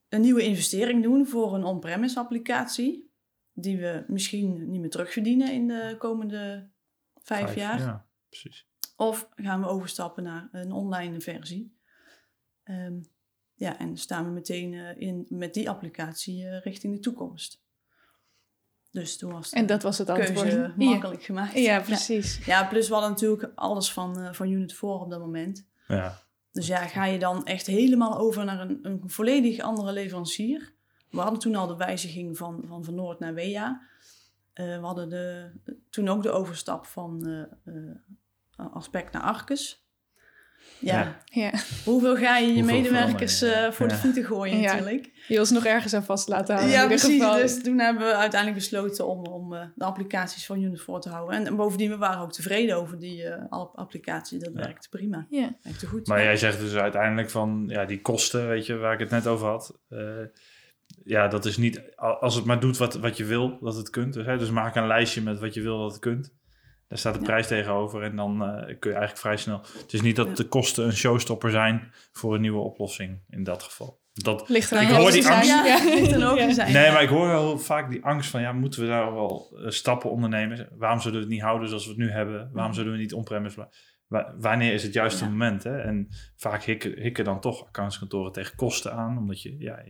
een 0.09 0.21
nieuwe 0.21 0.43
investering 0.43 1.03
doen 1.03 1.27
voor 1.27 1.55
een 1.55 1.65
on-premise 1.65 2.19
applicatie. 2.19 3.11
Die 3.53 3.77
we 3.79 4.05
misschien 4.07 4.71
niet 4.71 4.81
meer 4.81 4.91
terugverdienen 4.91 5.53
in 5.53 5.67
de 5.69 5.95
komende 5.99 6.69
vijf, 7.23 7.55
jaar. 7.55 7.79
Ja, 7.79 8.07
precies. 8.29 8.67
Of 8.97 9.29
gaan 9.37 9.61
we 9.61 9.67
overstappen 9.67 10.23
naar 10.23 10.49
een 10.53 10.73
online 10.73 11.21
versie. 11.21 11.79
Ehm, 12.65 12.95
ja, 13.55 13.79
en 13.79 13.97
staan 13.97 14.25
we 14.25 14.31
meteen 14.31 14.75
eh, 14.75 15.01
in, 15.09 15.27
met 15.29 15.55
die 15.55 15.71
applicatie 15.71 16.47
eh, 16.47 16.61
richting 16.61 16.95
de 16.95 17.01
toekomst. 17.01 17.63
Dus 18.91 19.17
toen 19.19 19.33
was 19.33 19.51
de 19.51 19.57
En 19.57 19.67
dat 19.67 19.83
was 19.83 19.99
het 19.99 20.11
antwoord. 20.11 20.41
keuze 20.41 20.75
Ja. 20.77 20.91
makkelijk 20.91 21.23
gemaakt. 21.23 21.55
Ja, 21.59 21.81
precies. 21.81 22.45
Ja, 22.45 22.67
plus 22.69 22.87
we 22.89 22.93
hadden 22.93 23.11
natuurlijk 23.13 23.53
alles 23.55 23.93
van, 23.93 24.21
eh, 24.21 24.33
van 24.33 24.51
Unit 24.51 24.75
4 24.75 24.89
op 24.89 25.11
dat 25.11 25.21
moment. 25.21 25.67
Ja. 25.89 26.19
Dus 26.53 26.67
ja, 26.67 26.87
ga 26.87 27.05
je 27.05 27.19
dan 27.19 27.45
echt 27.47 27.67
helemaal 27.67 28.19
over 28.19 28.45
naar 28.45 28.61
een, 28.61 28.79
een 28.83 29.03
volledig 29.07 29.61
andere 29.61 29.93
leverancier. 29.93 30.73
We 31.11 31.21
hadden 31.21 31.41
toen 31.41 31.55
al 31.55 31.67
de 31.67 31.77
wijziging 31.77 32.37
van, 32.37 32.63
van, 32.67 32.85
van 32.85 32.95
Noord 32.95 33.19
naar 33.19 33.35
WEA. 33.35 33.81
Eh, 34.53 34.65
we 34.79 34.85
hadden 34.87 35.09
de, 35.09 35.51
toen 35.91 36.09
ook 36.09 36.23
de 36.23 36.31
overstap 36.31 36.87
van 36.87 37.27
eh, 37.65 37.75
eh, 37.75 38.75
Aspect 38.75 39.13
naar 39.13 39.23
Arcus. 39.23 39.85
Ja, 40.79 41.17
Ja. 41.25 41.51
Hoeveel 41.85 42.17
ga 42.17 42.37
je 42.39 42.47
je 42.47 42.55
Hoeveel 42.63 42.75
medewerkers 42.77 43.43
eh, 43.43 43.71
voor 43.71 43.89
de 43.89 43.95
voeten 43.95 44.25
gooien 44.25 44.61
Ja. 44.61 44.73
natuurlijk. 44.73 45.25
Je 45.29 45.39
was 45.39 45.51
nog 45.51 45.65
ergens 45.65 45.95
aan 45.95 46.05
vast 46.05 46.29
laten 46.29 46.55
houden. 46.55 46.75
Ja, 46.77 46.87
precies. 46.87 47.21
geval. 47.23 47.37
Dus 47.37 47.63
toen 47.63 47.79
hebben 47.79 48.07
we 48.07 48.15
uiteindelijk 48.15 48.61
besloten 48.61 49.07
om, 49.07 49.25
om 49.27 49.55
eh, 49.55 49.65
de 49.75 49.85
applicaties 49.85 50.47
van 50.47 50.63
Unit 50.63 50.81
4 50.83 50.99
te 50.99 51.09
houden. 51.09 51.37
En, 51.39 51.47
en 51.47 51.57
bovendien, 51.57 51.91
we 51.91 51.97
waren 51.97 52.23
ook 52.23 52.33
tevreden 52.33 52.77
over 52.77 52.99
die 52.99 53.25
eh, 53.25 53.45
alle 53.49 53.71
applicaties. 53.75 54.41
Dat 54.43 54.53
Ja. 54.55 54.61
werkte 54.61 54.89
prima. 54.89 55.27
Ja. 55.31 55.57
Werkte 55.63 55.87
goed. 55.87 56.07
Maar 56.07 56.23
jij 56.23 56.37
zegt 56.37 56.59
dus 56.59 56.75
uiteindelijk 56.75 57.31
van 57.31 57.65
ja, 57.69 57.85
die 57.85 58.01
kosten, 58.01 58.49
weet 58.49 58.67
je, 58.67 58.77
waar 58.77 58.93
ik 58.93 59.01
het 59.01 59.11
net 59.11 59.27
over 59.27 59.47
had. 59.49 59.79
Ja, 61.05 61.29
dat 61.29 61.45
is 61.45 61.57
niet 61.57 61.83
als 61.97 62.35
het 62.35 62.45
maar 62.45 62.61
doet 62.61 62.77
wat, 62.77 62.95
wat 62.95 63.17
je 63.17 63.25
wil 63.25 63.59
dat 63.61 63.77
het 63.77 63.91
kunt. 63.91 64.13
Dus, 64.15 64.27
hè, 64.27 64.39
dus 64.39 64.51
maak 64.51 64.75
een 64.77 64.87
lijstje 64.87 65.23
met 65.23 65.41
wat 65.41 65.55
je 65.55 65.63
wil 65.63 65.79
dat 65.79 65.91
het 65.93 66.01
kunt. 66.01 66.35
Daar 66.89 66.99
staat 66.99 67.15
de 67.15 67.21
Ja. 67.21 67.27
prijs 67.27 67.47
tegenover 67.47 68.03
en 68.03 68.17
dan 68.17 68.43
eh, 68.43 68.57
kun 68.79 68.91
je 68.91 68.97
eigenlijk 68.97 69.19
vrij 69.19 69.37
snel. 69.37 69.61
Het 69.83 69.93
is 69.93 70.01
niet 70.01 70.17
dat 70.17 70.27
Ja. 70.29 70.35
de 70.35 70.45
kosten 70.49 70.85
een 70.85 70.93
showstopper 70.97 71.51
zijn 71.51 71.93
voor 72.13 72.35
een 72.35 72.41
nieuwe 72.41 72.61
oplossing 72.61 73.19
in 73.29 73.45
dat 73.45 73.63
geval. 73.63 73.99
Dat, 74.13 74.49
Ligt 74.49 74.71
eraan 74.73 74.83
Ik 74.85 74.91
hoor 74.91 75.11
die 75.11 75.29
angst. 75.29 75.49
Ja, 75.49 75.85
ligt 75.95 76.13
er 76.13 76.31
ook 76.31 76.37
Ja. 76.39 76.43
in 76.47 76.55
zijn. 76.55 76.73
nee, 76.73 76.91
maar 76.93 77.03
ik 77.03 77.09
hoor 77.09 77.27
wel 77.27 77.59
vaak 77.59 77.91
die 77.91 78.05
angst 78.05 78.31
van 78.31 78.41
ja, 78.41 78.53
moeten 78.53 78.81
we 78.81 78.87
daar 78.87 79.13
wel 79.15 79.59
eh, 79.65 79.71
stappen 79.71 80.11
ondernemen? 80.11 80.69
Waarom 80.77 81.01
zullen 81.01 81.17
we 81.17 81.23
het 81.25 81.33
niet 81.33 81.43
houden 81.43 81.69
zoals 81.69 81.85
we 81.85 81.91
het 81.91 81.99
nu 81.99 82.11
hebben? 82.11 82.51
Waarom 82.53 82.75
zullen 82.75 82.93
we 82.93 82.99
niet 82.99 83.13
on-premise 83.15 83.55
blijven? 83.55 83.77
Wa- 84.11 84.35
Wanneer 84.39 84.73
is 84.73 84.83
het 84.83 84.93
juiste 84.93 85.25
Ja. 85.25 85.31
moment? 85.31 85.63
Hè? 85.65 85.79
En 85.81 86.09
vaak 86.37 86.63
hikken, 86.63 86.99
hikken 87.01 87.25
dan 87.25 87.41
toch 87.41 87.67
accountskantoren 87.67 88.33
tegen 88.33 88.57
kosten 88.57 88.93
aan, 88.93 89.19
omdat 89.19 89.43
je, 89.43 89.57
ja, 89.59 89.83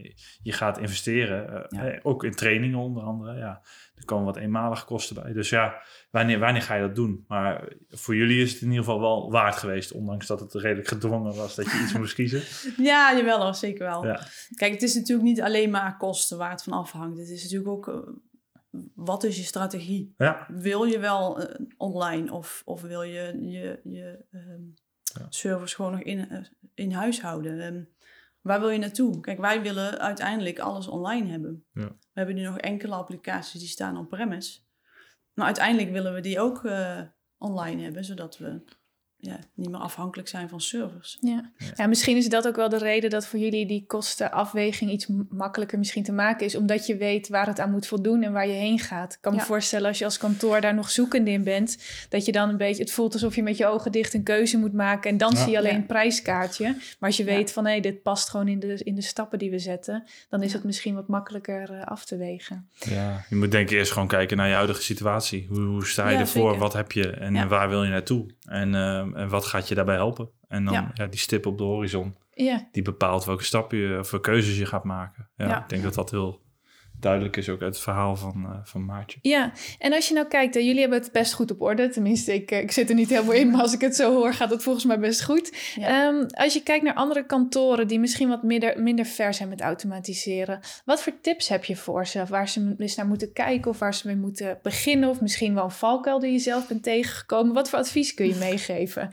je, 0.43 0.53
gaat 0.53 0.79
investeren, 0.79 1.49
eh, 1.49 1.65
Ja. 1.69 1.81
hè, 1.87 1.99
ook 2.03 2.25
in 2.25 2.33
trainingen 2.33 2.79
onder 2.79 3.03
andere. 3.03 3.39
Ja, 3.39 3.61
er 3.95 4.05
komen 4.05 4.25
wat 4.25 4.37
eenmalige 4.37 4.85
kosten 4.85 5.23
bij. 5.23 5.33
Dus 5.33 5.49
ja, 5.51 5.75
wanneer, 6.11 6.39
wanneer 6.39 6.63
ga 6.63 6.75
je 6.75 6.81
dat 6.87 6.95
doen? 6.95 7.25
Maar 7.29 7.69
voor 7.91 8.17
jullie 8.17 8.43
is 8.43 8.53
het 8.53 8.61
in 8.63 8.69
ieder 8.69 8.85
geval 8.85 9.01
wel 9.01 9.31
waard 9.31 9.57
geweest, 9.57 9.93
ondanks 9.93 10.27
dat 10.27 10.41
het 10.41 10.55
redelijk 10.55 10.89
gedwongen 10.89 11.35
was 11.35 11.55
dat 11.55 11.65
je 11.71 11.81
iets 11.83 11.93
moest 11.93 12.15
kiezen. 12.15 12.43
Ja, 12.91 13.17
jawel 13.17 13.55
zeker 13.55 13.87
wel. 13.87 14.07
Ja. 14.07 14.21
Kijk, 14.57 14.73
het 14.73 14.83
is 14.83 14.95
natuurlijk 14.95 15.29
niet 15.29 15.41
alleen 15.43 15.71
maar 15.71 15.97
kosten 15.97 16.39
waar 16.39 16.51
het 16.51 16.63
van 16.63 16.73
afhangt. 16.73 17.19
Het 17.19 17.29
is 17.29 17.43
natuurlijk 17.43 17.71
ook, 17.71 17.89
eh, 17.89 17.95
wat 18.95 19.25
is 19.25 19.37
je 19.37 19.43
strategie? 19.43 20.15
Ja, 20.17 20.47
Wil 20.49 20.85
je 20.85 20.99
wel 20.99 21.41
eh, 21.41 21.67
online 21.77 22.33
of, 22.33 22.63
of 22.65 22.83
wil 22.83 23.03
je 23.03 23.39
je, 23.51 23.81
je 23.85 24.25
ehm, 24.31 24.63
Ja. 25.03 25.27
servers 25.29 25.75
gewoon 25.75 25.91
nog 25.93 26.01
in, 26.01 26.29
eh, 26.29 26.45
in 26.75 26.93
huis 26.93 27.21
houden? 27.21 27.61
Ehm, 27.61 27.83
waar 28.41 28.61
wil 28.61 28.71
je 28.71 28.79
naartoe? 28.79 29.21
Kijk, 29.21 29.39
wij 29.39 29.63
willen 29.63 29.99
uiteindelijk 29.99 30.59
alles 30.59 30.89
online 30.89 31.31
hebben. 31.31 31.65
Ja. 31.73 31.87
We 31.89 31.97
hebben 32.13 32.35
nu 32.35 32.43
nog 32.43 32.59
enkele 32.59 32.95
applicaties 32.95 33.61
die 33.61 33.69
staan 33.69 33.97
on-premise. 33.97 34.61
Maar 35.35 35.47
uiteindelijk 35.47 35.91
willen 35.91 36.15
we 36.15 36.21
die 36.21 36.41
ook 36.41 36.65
eh, 36.65 37.01
online 37.39 37.83
hebben, 37.83 38.05
zodat 38.05 38.39
we 38.39 38.63
ja, 39.21 39.39
niet 39.55 39.71
meer 39.71 39.81
afhankelijk 39.81 40.29
zijn 40.29 40.49
van 40.49 40.61
servers. 40.61 41.19
Ja. 41.21 41.51
ja, 41.77 41.87
misschien 41.87 42.17
is 42.17 42.29
dat 42.29 42.47
ook 42.47 42.57
wel 42.57 42.69
de 42.69 42.79
reden 42.79 43.11
dat 43.11 43.27
voor 43.27 43.39
jullie 43.39 43.67
die 43.67 43.85
kostenafweging 43.87 44.91
iets 44.91 45.07
makkelijker 45.31 45.79
misschien 45.79 46.03
te 46.03 46.13
maken 46.13 46.47
is, 46.47 46.55
omdat 46.57 46.87
je 46.87 46.97
weet 46.97 47.29
waar 47.29 47.47
het 47.47 47.61
aan 47.61 47.71
moet 47.71 47.87
voldoen 47.87 48.23
en 48.23 48.33
waar 48.33 48.47
je 48.47 48.53
heen 48.53 48.79
gaat. 48.79 49.13
Ik 49.13 49.19
kan 49.21 49.35
me 49.35 49.41
voorstellen 49.41 49.89
als 49.89 49.99
je 49.99 50.05
als 50.05 50.19
kantoor 50.19 50.61
daar 50.61 50.75
nog 50.75 50.91
zoekende 50.91 51.31
in 51.31 51.45
bent, 51.45 51.79
dat 52.09 52.25
je 52.25 52.33
dan 52.33 52.49
een 52.49 52.57
beetje, 52.57 52.83
het 52.83 52.93
voelt 52.93 53.13
alsof 53.13 53.35
je 53.35 53.43
met 53.43 53.57
je 53.57 53.67
ogen 53.67 53.93
dicht 53.93 54.15
een 54.15 54.23
keuze 54.23 54.59
moet 54.59 54.73
maken 54.73 55.11
en 55.11 55.17
dan 55.17 55.33
Ja. 55.33 55.43
zie 55.43 55.51
je 55.51 55.59
alleen 55.59 55.73
Ja. 55.73 55.77
een 55.79 55.87
prijskaartje. 55.87 56.65
Maar 56.99 57.09
als 57.09 57.17
je 57.17 57.25
Ja. 57.25 57.31
weet 57.35 57.53
van 57.53 57.67
hé, 57.67 57.81
dit 57.81 58.03
past 58.03 58.29
gewoon 58.31 58.49
in 58.49 58.59
de, 58.61 58.81
in 58.85 58.95
de 58.95 59.03
stappen 59.03 59.39
die 59.39 59.51
we 59.51 59.59
zetten, 59.59 60.05
dan 60.29 60.43
is 60.43 60.51
Ja. 60.51 60.57
het 60.57 60.65
misschien 60.65 60.95
wat 60.95 61.09
makkelijker 61.09 61.71
eh, 61.73 61.85
af 61.85 62.05
te 62.05 62.17
wegen. 62.17 62.69
Ja, 62.79 63.25
je 63.29 63.37
moet 63.37 63.51
denk 63.51 63.71
ik 63.71 63.77
eerst 63.77 63.93
gewoon 63.93 64.09
kijken 64.09 64.37
naar 64.37 64.49
je 64.49 64.55
huidige 64.55 64.83
situatie. 64.83 65.47
Hoe, 65.49 65.61
hoe 65.61 65.87
sta 65.87 66.09
je 66.09 66.15
Ja, 66.15 66.21
ervoor? 66.21 66.45
zeker. 66.45 66.59
Wat 66.59 66.73
heb 66.73 66.93
je 66.93 67.11
en 67.11 67.35
Ja. 67.35 67.47
waar 67.47 67.69
wil 67.69 67.85
je 67.85 67.91
naartoe? 67.91 68.27
En, 68.45 68.75
eh, 69.15 69.23
en 69.23 69.29
wat 69.29 69.45
gaat 69.45 69.69
je 69.69 69.75
daarbij 69.75 69.95
helpen? 69.95 70.31
En 70.49 70.65
dan 70.65 70.75
ja. 70.75 70.91
Ja. 70.95 71.07
die 71.07 71.21
stip 71.21 71.47
op 71.47 71.59
de 71.59 71.65
horizon, 71.65 72.17
Ja, 72.31 72.69
die 72.73 72.83
bepaalt 72.83 73.25
welke 73.25 73.45
stappen 73.45 73.79
je 73.79 73.99
of 73.99 74.11
welke 74.11 74.31
keuzes 74.31 74.59
je 74.59 74.67
gaat 74.67 74.85
maken. 74.85 75.31
Ja, 75.37 75.47
Ja. 75.47 75.63
Ik 75.63 75.69
denk 75.69 75.83
dat 75.83 75.95
dat 75.95 76.11
heel 76.11 76.43
duidelijk 77.01 77.37
is 77.37 77.49
ook 77.49 77.63
uit 77.63 77.75
het 77.75 77.83
verhaal 77.83 78.17
van, 78.17 78.45
eh, 78.45 78.59
van 78.63 78.85
Maartje. 78.85 79.19
Ja, 79.23 79.53
en 79.79 79.93
als 79.93 80.09
je 80.09 80.15
nou 80.15 80.27
kijkt, 80.27 80.55
jullie 80.55 80.81
hebben 80.81 80.99
het 80.99 81.13
best 81.13 81.33
goed 81.33 81.51
op 81.51 81.61
orde. 81.61 81.89
Tenminste, 81.89 82.35
ik, 82.35 82.51
eh, 82.51 82.59
ik 82.59 82.71
zit 82.73 82.89
er 82.89 82.95
niet 82.95 83.09
helemaal 83.09 83.35
in, 83.35 83.51
maar 83.51 83.61
als 83.61 83.73
ik 83.73 83.81
het 83.81 83.97
zo 83.97 84.15
hoor, 84.15 84.35
gaat 84.35 84.51
het 84.51 84.63
volgens 84.63 84.85
mij 84.85 84.99
best 84.99 85.25
goed. 85.25 85.75
Ja. 85.75 85.87
Ehm, 85.89 86.27
als 86.31 86.53
je 86.53 86.63
kijkt 86.63 86.85
naar 86.85 86.95
andere 86.95 87.27
kantoren 87.27 87.89
die 87.89 88.01
misschien 88.01 88.29
wat 88.29 88.43
minder, 88.43 88.83
minder 88.83 89.05
ver 89.05 89.35
zijn 89.35 89.49
met 89.49 89.61
automatiseren, 89.61 90.61
wat 90.85 91.03
voor 91.03 91.13
tips 91.21 91.49
heb 91.49 91.65
je 91.65 91.77
voor 91.77 92.07
ze? 92.07 92.25
Waar 92.29 92.49
ze 92.49 92.75
eens 92.79 92.97
naar 92.97 93.07
moeten 93.07 93.33
kijken 93.33 93.71
of 93.71 93.79
waar 93.79 93.95
ze 93.95 94.07
mee 94.07 94.17
moeten 94.17 94.59
beginnen? 94.63 95.09
Of 95.09 95.21
misschien 95.21 95.55
wel 95.55 95.65
een 95.65 95.71
valkuil 95.71 96.19
die 96.19 96.33
je 96.33 96.39
zelf 96.39 96.69
bent 96.69 96.83
tegengekomen? 96.83 97.55
Wat 97.55 97.71
voor 97.71 97.79
advies 97.79 98.15
kun 98.15 98.27
je 98.27 98.35
meegeven? 98.49 99.11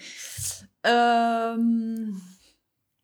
Ehm 0.82 2.36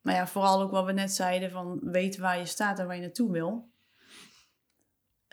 maar 0.04 0.16
ja, 0.16 0.28
vooral 0.28 0.62
ook 0.62 0.72
wat 0.72 0.86
we 0.86 0.92
net 0.92 1.12
zeiden 1.12 1.52
van 1.52 1.80
weet 1.82 2.18
waar 2.18 2.38
je 2.38 2.46
staat 2.46 2.80
en 2.80 2.86
waar 2.86 2.96
je 2.96 3.02
naartoe 3.02 3.32
wil. 3.32 3.72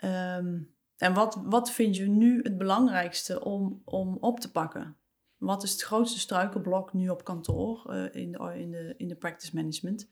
Ehm, 0.01 0.59
en 0.97 1.13
wat, 1.13 1.39
wat 1.43 1.71
vind 1.71 1.95
je 1.95 2.07
nu 2.07 2.41
het 2.41 2.57
belangrijkste 2.57 3.43
om, 3.43 3.81
om 3.85 4.17
op 4.19 4.39
te 4.39 4.51
pakken? 4.51 4.95
Wat 5.37 5.63
is 5.63 5.71
het 5.71 5.81
grootste 5.81 6.19
struikelblok 6.19 6.93
nu 6.93 7.09
op 7.09 7.23
kantoor 7.23 7.91
eh, 7.91 8.21
in, 8.21 8.31
de, 8.31 8.59
in, 8.59 8.71
de, 8.71 8.93
in 8.97 9.07
de 9.07 9.15
practice 9.15 9.55
management? 9.55 10.09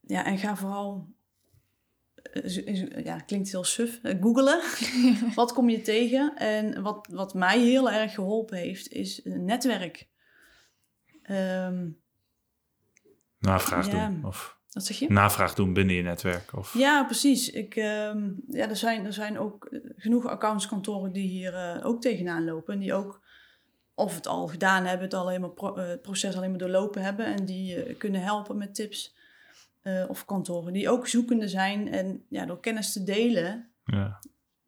Ja, 0.00 0.24
en 0.24 0.38
ga 0.38 0.56
vooral, 0.56 1.08
eh, 2.32 3.04
ja, 3.04 3.18
klinkt 3.18 3.50
heel 3.50 3.64
suf, 3.64 3.98
eh, 4.02 4.22
googelen. 4.22 4.60
wat 5.34 5.52
kom 5.52 5.68
je 5.68 5.80
tegen? 5.80 6.36
En 6.36 6.82
wat, 6.82 7.06
wat 7.10 7.34
mij 7.34 7.60
heel 7.60 7.90
erg 7.90 8.14
geholpen 8.14 8.56
heeft, 8.58 8.88
is 8.88 9.24
een 9.24 9.44
netwerk. 9.44 10.08
Ehm, 11.22 11.88
Navraag 13.38 13.86
Ja. 13.92 14.08
doen. 14.08 14.24
Of 14.24 14.55
wat 14.76 14.84
zeg 14.84 14.98
je? 14.98 15.12
navraag 15.12 15.54
doen 15.54 15.72
binnen 15.72 15.94
je 15.94 16.02
netwerk. 16.02 16.56
Of, 16.56 16.74
Ja, 16.78 17.04
precies. 17.04 17.50
Ik, 17.50 17.76
ehm, 17.76 18.28
ja, 18.48 18.68
er, 18.68 18.76
zijn, 18.76 19.04
er 19.06 19.12
zijn 19.12 19.38
ook 19.38 19.64
eh, 19.64 19.80
genoeg 19.96 20.26
accountskantoren 20.26 21.12
die 21.12 21.28
hier 21.28 21.54
eh, 21.54 21.86
ook 21.86 22.00
tegenaan 22.00 22.44
lopen. 22.44 22.74
En 22.74 22.80
die 22.80 22.94
ook, 22.94 23.20
of 23.94 24.14
het 24.14 24.26
al 24.26 24.46
gedaan 24.46 24.84
hebben, 24.84 25.04
het, 25.04 25.14
al 25.14 25.28
helemaal 25.28 25.50
pro- 25.50 25.74
eh, 25.76 25.88
het 25.88 26.02
proces 26.02 26.36
alleen 26.36 26.50
maar 26.50 26.58
doorlopen 26.58 27.02
hebben. 27.02 27.26
En 27.26 27.44
die 27.44 27.82
eh, 27.82 27.96
kunnen 27.98 28.20
helpen 28.22 28.56
met 28.58 28.74
tips. 28.74 29.14
Eh, 29.82 30.04
of 30.08 30.24
kantoren 30.24 30.72
die 30.72 30.90
ook 30.90 31.06
zoekende 31.08 31.48
zijn. 31.48 31.88
En 31.92 32.24
ja, 32.28 32.46
door 32.46 32.60
kennis 32.60 32.92
te 32.92 33.04
delen. 33.04 33.68
ja. 33.84 34.18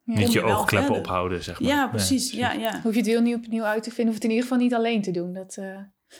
Ja. 0.04 0.14
Niet 0.14 0.32
je 0.32 0.42
oogkleppen 0.42 0.94
ophouden, 0.94 1.42
zeg 1.44 1.60
maar. 1.60 1.70
Ja, 1.70 1.88
precies. 1.88 2.32
Ja, 2.32 2.52
ja. 2.52 2.80
Hoef 2.82 2.92
je 2.92 2.98
het 2.98 3.06
heel 3.08 3.20
nieuw 3.20 3.36
opnieuw 3.36 3.62
uit 3.64 3.82
te 3.82 3.90
vinden, 3.90 4.08
of 4.08 4.14
het 4.14 4.24
in 4.24 4.30
ieder 4.30 4.44
geval 4.44 4.58
niet 4.62 4.74
alleen 4.74 5.02
te 5.02 5.10
doen. 5.10 5.32
Dat, 5.32 5.56
eh, 5.56 5.76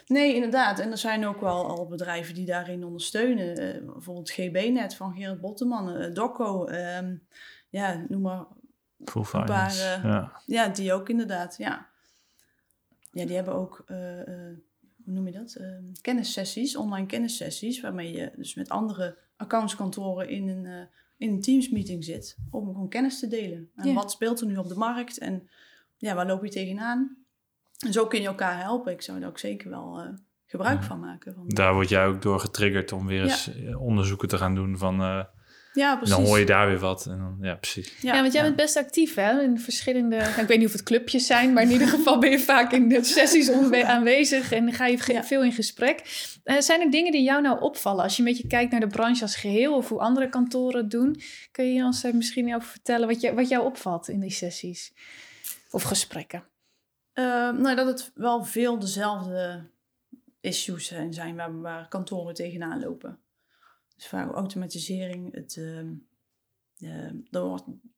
Nee, 0.07 0.35
inderdaad. 0.35 0.79
En 0.79 0.91
er 0.91 0.99
zijn 0.99 1.27
ook 1.27 1.41
wel 1.41 1.67
al 1.69 1.87
bedrijven 1.87 2.35
die 2.35 2.47
daarin 2.47 2.85
ondersteunen. 2.85 3.57
Eh, 3.57 3.85
bijvoorbeeld 3.93 4.31
GB-net 4.31 4.95
van 4.95 5.15
Gerard 5.15 5.41
Botteman, 5.41 5.95
eh, 5.97 6.15
Doco. 6.15 6.65
ehm, 6.67 7.17
ja, 7.69 8.05
noem 8.09 8.21
maar 8.21 8.45
Full 9.05 9.23
Een 9.33 9.45
paar, 9.45 9.71
finance. 9.71 9.83
eh, 9.83 10.03
ja. 10.03 10.41
Ja, 10.47 10.69
die 10.69 10.93
ook 10.93 11.09
inderdaad, 11.09 11.57
ja. 11.57 11.87
Ja, 13.13 13.25
die 13.27 13.35
hebben 13.37 13.55
ook, 13.55 13.83
eh, 13.87 14.21
eh, 14.21 14.57
hoe 15.05 15.13
noem 15.15 15.27
je 15.27 15.33
dat? 15.33 15.55
Eh, 15.55 15.67
kennissessies, 16.01 16.77
online 16.77 17.07
kennissessies, 17.07 17.81
waarmee 17.81 18.13
je 18.13 18.33
dus 18.37 18.55
met 18.55 18.69
andere 18.69 19.19
accountskantoren 19.37 20.29
in 20.29 20.49
een, 20.49 20.67
eh, 20.67 20.87
in 21.17 21.31
een 21.31 21.41
Teams-meeting 21.41 22.05
zit, 22.05 22.37
om 22.51 22.67
gewoon 22.67 22.89
kennis 22.89 23.19
te 23.21 23.29
delen. 23.29 23.71
En 23.77 23.89
Ja. 23.89 23.95
wat 23.95 24.11
speelt 24.11 24.41
er 24.41 24.47
nu 24.47 24.57
op 24.57 24.69
de 24.69 24.75
markt 24.75 25.19
en 25.19 25.49
ja, 25.97 26.15
waar 26.15 26.27
loop 26.27 26.45
je 26.45 26.51
tegenaan? 26.51 27.17
En 27.87 27.93
zo 27.93 28.07
kun 28.07 28.21
je 28.21 28.27
elkaar 28.27 28.59
helpen. 28.63 28.93
Ik 28.93 29.03
zou 29.03 29.21
daar 29.21 29.29
ook 29.29 29.39
zeker 29.39 29.71
wel 29.71 30.01
eh, 30.01 30.09
gebruik 30.47 30.81
Ja. 30.81 30.87
van 30.87 31.01
maken. 31.01 31.35
Van, 31.35 31.45
Daar 31.49 31.75
word 31.75 31.89
jij 31.89 32.07
ook 32.07 32.23
door 32.23 32.41
getriggerd 32.41 32.93
om 32.93 33.07
weer 33.07 33.25
Ja. 33.25 33.31
eens 33.31 33.55
eh, 33.55 33.83
onderzoeken 33.83 34.29
te 34.29 34.39
gaan 34.39 34.55
doen 34.55 34.79
van... 34.79 35.01
eh, 35.03 35.25
ja, 35.73 35.97
precies. 35.97 36.17
dan 36.17 36.25
hoor 36.25 36.39
je 36.39 36.47
daar 36.47 36.67
weer 36.69 36.79
wat. 36.79 37.07
En 37.07 37.19
dan, 37.19 37.39
ja, 37.41 37.55
precies. 37.55 37.97
Ja, 38.01 38.21
want 38.21 38.33
jij 38.33 38.43
bent 38.43 38.57
best 38.57 38.77
actief 38.77 39.15
hè? 39.15 39.43
in 39.43 39.59
verschillende. 39.59 40.17
nou, 40.17 40.41
ik 40.41 40.47
weet 40.47 40.59
niet 40.59 40.67
of 40.67 40.73
het 40.73 40.83
clubjes 40.83 41.27
zijn, 41.27 41.53
maar 41.53 41.63
in 41.63 41.71
ieder 41.71 41.89
geval 41.89 42.19
ben 42.19 42.31
je 42.31 42.39
vaak 42.39 42.73
in 42.73 42.89
de 42.89 43.05
sessies 43.15 43.51
aanwezig 43.85 44.53
en 44.53 44.73
ga 44.73 44.87
je 44.87 44.99
Ja. 45.07 45.25
veel 45.25 45.43
in 45.45 45.53
gesprek. 45.53 46.03
Eh, 46.45 46.59
zijn 46.61 46.81
er 46.81 46.91
dingen 46.91 47.13
die 47.13 47.23
jou 47.23 47.43
nou 47.43 47.61
opvallen 47.61 48.03
als 48.03 48.17
je 48.17 48.23
een 48.23 48.29
beetje 48.29 48.47
kijkt 48.47 48.71
naar 48.71 48.81
de 48.81 48.87
branche 48.87 49.23
als 49.23 49.37
geheel 49.37 49.77
of 49.77 49.89
hoe 49.89 50.01
andere 50.01 50.29
kantoren 50.29 50.81
het 50.81 50.91
doen? 50.91 51.21
Kun 51.51 51.73
je 51.75 51.83
ons 51.85 52.03
daar 52.03 52.15
misschien 52.17 52.55
over 52.55 52.69
vertellen 52.69 53.09
wat, 53.09 53.21
je, 53.21 53.35
wat 53.35 53.49
jou 53.49 53.65
opvalt 53.65 54.09
in 54.09 54.21
die 54.21 54.31
sessies 54.31 54.93
of 55.71 55.83
gesprekken? 55.83 56.45
Ehm, 57.19 57.61
nou, 57.61 57.77
dat 57.77 57.87
het 57.87 58.11
wel 58.15 58.45
veel 58.45 58.79
dezelfde 58.79 59.71
issues 60.41 60.87
zijn, 60.87 61.15
zijn 61.15 61.61
waar, 61.61 61.89
kantoren 61.89 62.35
tegenaan 62.35 62.81
lopen. 62.81 63.19
Dus 63.97 64.07
vaak 64.07 64.33
automatisering, 64.33 65.35
het, 65.35 65.57
ehm, 65.57 65.93
ehm, 66.79 67.17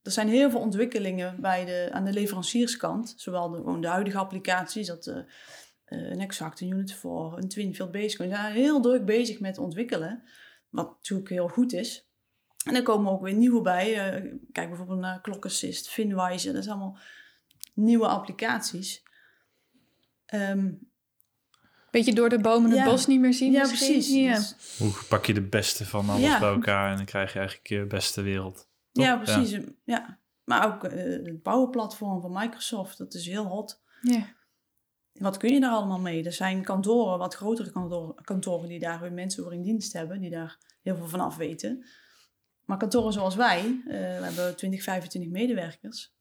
er, 0.02 0.12
zijn 0.12 0.28
heel 0.28 0.50
veel 0.50 0.60
ontwikkelingen 0.60 1.40
bij 1.40 1.64
de, 1.64 1.88
aan 1.92 2.04
de 2.04 2.12
leverancierskant. 2.12 3.14
Zowel 3.16 3.80
de, 3.80 3.88
huidige 3.88 4.18
applicaties, 4.18 4.86
dat, 4.86 5.06
eh, 5.06 5.18
eh, 5.84 6.10
een 6.10 6.20
exacte 6.20 6.66
unit 6.66 6.94
voor 6.94 7.38
een 7.38 7.48
twinfield 7.48 7.92
basic. 7.92 8.18
We 8.18 8.28
zijn 8.28 8.52
heel 8.52 8.80
druk 8.80 9.04
bezig 9.04 9.40
met 9.40 9.58
ontwikkelen, 9.58 10.22
wat 10.68 10.88
natuurlijk 10.88 11.28
heel 11.28 11.48
goed 11.48 11.72
is. 11.72 12.08
En 12.64 12.74
er 12.74 12.82
komen 12.82 13.12
ook 13.12 13.22
weer 13.22 13.34
nieuwe 13.34 13.60
bij. 13.62 14.12
Eh, 14.12 14.32
kijk 14.52 14.68
bijvoorbeeld 14.68 15.00
naar 15.00 15.20
Clock 15.20 15.44
Assist, 15.44 15.88
Finwise, 15.88 16.52
dat 16.52 16.64
zijn 16.64 16.76
allemaal 16.76 16.98
nieuwe 17.74 18.06
applicaties. 18.06 19.08
Ehm, 20.30 20.70
Beetje 21.90 22.12
door 22.14 22.28
de 22.28 22.40
bomen 22.40 22.70
het 22.70 22.78
Ja. 22.78 22.84
bos 22.84 23.06
niet 23.06 23.20
meer 23.20 23.34
zien 23.34 23.52
ja, 23.52 23.60
misschien? 23.60 23.92
precies. 23.92 24.14
Ja. 24.14 24.34
Dus 24.34 24.78
Hoe 24.78 24.92
pak 25.08 25.26
je 25.26 25.34
de 25.34 25.42
beste 25.42 25.86
van 25.86 26.08
alles 26.08 26.22
Ja. 26.22 26.38
bij 26.38 26.48
elkaar 26.52 26.90
en 26.90 26.96
dan 26.96 27.04
krijg 27.04 27.32
je 27.32 27.38
eigenlijk 27.38 27.68
je 27.68 27.86
beste 27.86 28.22
wereld. 28.22 28.68
Toch? 28.92 29.04
ja, 29.04 29.16
precies. 29.16 29.58
Ja. 29.84 30.18
Maar 30.44 30.66
ook 30.74 30.84
eh, 30.84 31.02
het 31.04 31.42
bouwenplatform 31.42 32.20
van 32.20 32.32
Microsoft, 32.32 32.98
dat 32.98 33.14
is 33.14 33.26
heel 33.26 33.44
hot. 33.44 33.82
Ja. 34.02 34.26
Wat 35.12 35.36
kun 35.36 35.52
je 35.52 35.60
daar 35.60 35.70
allemaal 35.72 36.00
mee? 36.00 36.24
Er 36.24 36.32
zijn 36.32 36.62
kantoren, 36.64 37.18
wat 37.18 37.34
grotere 37.34 37.70
kantoren, 37.70 38.14
kantoren 38.24 38.68
die 38.68 38.78
daar 38.78 39.00
weer 39.00 39.12
mensen 39.12 39.42
voor 39.42 39.52
in 39.54 39.62
dienst 39.62 39.92
hebben, 39.92 40.20
die 40.20 40.30
daar 40.30 40.58
heel 40.82 40.96
veel 40.96 41.08
van 41.08 41.20
af 41.20 41.36
weten. 41.36 41.86
Maar 42.64 42.78
kantoren 42.78 43.12
zoals 43.12 43.34
wij, 43.34 43.58
eh, 43.58 43.92
we 44.18 44.24
hebben 44.24 44.56
20, 44.56 44.82
25 44.82 45.30
medewerkers. 45.30 46.14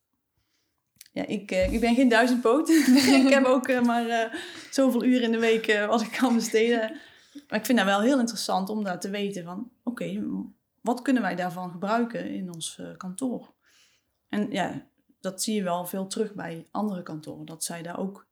Ja, 1.12 1.26
ik, 1.26 1.52
eh, 1.52 1.74
ik 1.74 1.80
ben 1.80 1.96
geen 1.96 2.10
duizendpoot. 2.10 2.70
ik 3.24 3.30
heb 3.30 3.46
ook 3.46 3.68
eh, 3.68 3.82
maar 3.82 4.08
eh, 4.08 4.34
zoveel 4.72 5.04
uren 5.04 5.24
in 5.24 5.32
de 5.32 5.40
week 5.40 5.86
wat 5.88 6.02
ik 6.02 6.12
kan 6.12 6.36
besteden. 6.36 7.00
Maar 7.48 7.60
ik 7.60 7.66
vind 7.66 7.78
dat 7.78 7.88
wel 7.88 8.02
heel 8.02 8.20
interessant 8.20 8.70
om 8.70 8.84
daar 8.84 9.00
te 9.00 9.10
weten 9.10 9.44
van... 9.44 9.72
Oké, 9.84 10.24
wat 10.82 11.02
kunnen 11.02 11.22
wij 11.22 11.36
daarvan 11.36 11.72
gebruiken 11.72 12.30
in 12.30 12.54
ons 12.54 12.82
kantoor? 12.98 13.54
En 14.30 14.52
ja, 14.52 14.88
dat 15.20 15.44
zie 15.44 15.56
je 15.56 15.64
wel 15.64 15.86
veel 15.86 16.08
terug 16.08 16.34
bij 16.34 16.68
andere 16.72 17.04
kantoren. 17.04 17.46
Dat 17.46 17.64
zij 17.64 17.82
daar 17.82 18.00
ook 18.00 18.28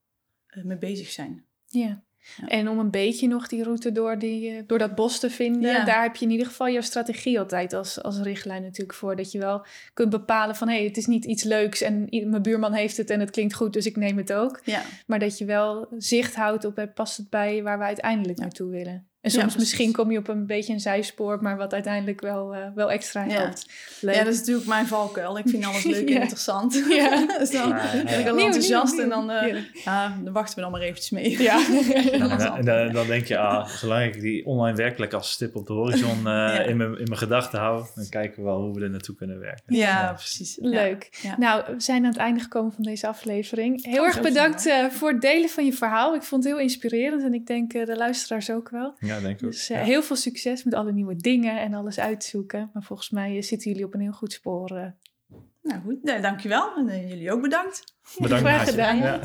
mee 0.63 0.77
bezig 0.77 1.11
zijn. 1.11 1.45
Ja. 1.65 2.03
Ja. 2.41 2.47
En 2.47 2.69
om 2.69 2.79
een 2.79 2.91
beetje 2.91 3.27
nog 3.27 3.47
die 3.47 3.63
route 3.63 3.91
door, 3.91 4.19
die, 4.19 4.49
eh, 4.49 4.61
door 4.67 4.77
dat 4.77 4.95
bos 4.95 5.19
te 5.19 5.29
vinden, 5.29 5.71
Ja. 5.71 5.85
daar 5.85 6.01
heb 6.01 6.15
je 6.15 6.25
in 6.25 6.31
ieder 6.31 6.45
geval 6.45 6.69
jouw 6.69 6.81
strategie 6.81 7.39
altijd 7.39 7.73
als, 7.73 8.03
als 8.03 8.19
richtlijn 8.19 8.61
natuurlijk 8.61 8.97
voor. 8.97 9.15
Dat 9.15 9.31
je 9.31 9.39
wel 9.39 9.65
kunt 9.93 10.09
bepalen 10.09 10.55
van 10.55 10.67
hé, 10.67 10.75
hey, 10.75 10.85
het 10.85 10.97
is 10.97 11.05
niet 11.05 11.25
iets 11.25 11.43
leuks 11.43 11.81
en 11.81 12.07
mijn 12.09 12.41
buurman 12.41 12.73
heeft 12.73 12.97
het 12.97 13.09
en 13.09 13.19
het 13.19 13.29
klinkt 13.29 13.53
goed, 13.53 13.73
dus 13.73 13.85
ik 13.85 13.95
neem 13.95 14.17
het 14.17 14.33
ook. 14.33 14.61
Ja, 14.63 14.81
Maar 15.05 15.19
dat 15.19 15.37
je 15.37 15.45
wel 15.45 15.87
zicht 15.97 16.35
houdt 16.35 16.65
op 16.65 16.77
eh, 16.77 16.85
past 16.93 17.17
het 17.17 17.29
bij 17.29 17.63
waar 17.63 17.77
we 17.77 17.83
uiteindelijk 17.83 18.39
naartoe 18.39 18.69
willen. 18.69 19.07
En 19.21 19.31
Ja, 19.33 19.39
soms 19.39 19.57
misschien 19.57 19.91
kom 19.91 20.11
je 20.11 20.17
op 20.17 20.27
een 20.27 20.45
beetje 20.45 20.73
een 20.73 20.79
zijspoor, 20.79 21.41
maar 21.41 21.57
wat 21.57 21.73
uiteindelijk 21.73 22.21
wel, 22.21 22.53
eh, 22.55 22.61
wel 22.75 22.91
extra 22.91 23.23
Ja. 23.23 23.31
helpt. 23.33 23.65
Leuk. 24.01 24.15
ja, 24.15 24.23
dat 24.23 24.33
is 24.33 24.39
natuurlijk 24.39 24.67
mijn 24.67 24.87
valkuil. 24.87 25.37
Ik 25.37 25.49
vind 25.49 25.65
alles 25.65 25.83
leuk 25.83 26.07
en 26.07 26.13
Ja. 26.13 26.19
interessant. 26.21 26.83
Ja. 26.89 27.25
dus 27.39 27.51
dan 27.51 27.69
Ja, 27.69 27.93
ja. 27.93 28.03
ben 28.03 28.19
ik 28.19 28.27
al 28.27 28.35
Nieuw, 28.35 28.45
enthousiast 28.45 28.93
nieuw, 28.93 29.03
en 29.03 29.09
dan, 29.09 29.31
eh, 29.31 29.57
ja, 29.83 30.17
dan 30.23 30.33
wachten 30.33 30.55
we 30.55 30.61
dan 30.61 30.71
maar 30.71 30.81
eventjes 30.81 31.09
mee. 31.09 31.41
Ja. 31.41 31.65
En, 32.11 32.63
dan- 32.65 32.91
dan, 32.91 33.07
denk 33.07 33.25
je, 33.25 33.37
ah, 33.37 33.67
zolang 33.67 34.15
ik 34.15 34.21
die 34.21 34.45
online 34.45 34.77
werkplek 34.77 35.13
als 35.13 35.31
stip 35.31 35.55
op 35.55 35.67
de 35.67 35.73
horizon 35.73 36.27
eh, 36.27 36.67
in 36.67 36.77
mijn 36.77 36.89
in 36.97 37.03
mijn 37.03 37.17
gedachten 37.17 37.59
hou, 37.59 37.85
dan 37.95 38.09
kijken 38.09 38.37
we 38.37 38.43
wel 38.43 38.61
hoe 38.61 38.73
we 38.73 38.81
er 38.81 38.89
naartoe 38.89 39.15
kunnen 39.15 39.39
werken. 39.39 39.75
Ja, 39.75 40.13
precies. 40.13 40.55
Ja. 40.61 40.69
Leuk. 40.69 41.09
Ja. 41.21 41.35
Nou, 41.37 41.63
we 41.67 41.81
zijn 41.81 42.03
aan 42.03 42.09
het 42.11 42.19
einde 42.19 42.39
gekomen 42.39 42.71
van 42.71 42.83
deze 42.83 43.07
aflevering. 43.07 43.85
Heel 43.85 44.05
erg 44.05 44.21
bedankt 44.21 44.65
eh, 44.65 44.85
voor 44.85 45.09
het 45.11 45.21
delen 45.21 45.49
van 45.49 45.65
je 45.65 45.73
verhaal. 45.73 46.15
Ik 46.15 46.23
vond 46.23 46.43
het 46.43 46.53
heel 46.53 46.61
inspirerend 46.61 47.23
en 47.23 47.33
ik 47.33 47.45
denk 47.47 47.71
de 47.71 47.95
luisteraars 47.95 48.51
ook 48.51 48.69
wel. 48.69 48.95
Ja, 48.99 49.16
denk 49.21 49.39
ik 49.39 49.45
ook. 49.45 49.51
Dus 49.51 49.69
eh, 49.69 49.77
Ja. 49.77 49.83
heel 49.83 50.03
veel 50.03 50.15
succes 50.15 50.63
met 50.63 50.73
alle 50.73 50.91
nieuwe 50.91 51.15
dingen 51.15 51.61
en 51.61 51.73
alles 51.73 51.99
uitzoeken. 51.99 52.69
Maar 52.73 52.83
volgens 52.83 53.09
mij 53.09 53.35
eh, 53.37 53.41
zitten 53.43 53.71
jullie 53.71 53.85
op 53.85 53.93
een 53.93 54.01
heel 54.01 54.11
goed 54.11 54.33
spoor. 54.33 54.71
eh. 54.77 54.85
Nou 55.63 55.81
goed, 55.85 56.03
nee, 56.03 56.19
dankjewel. 56.21 56.75
En 56.87 57.07
jullie 57.07 57.31
ook 57.31 57.41
bedankt. 57.41 57.83
Bedankt 58.17 58.43
graag 58.45 58.69
gedaan. 58.69 58.97
Ja. 58.97 59.19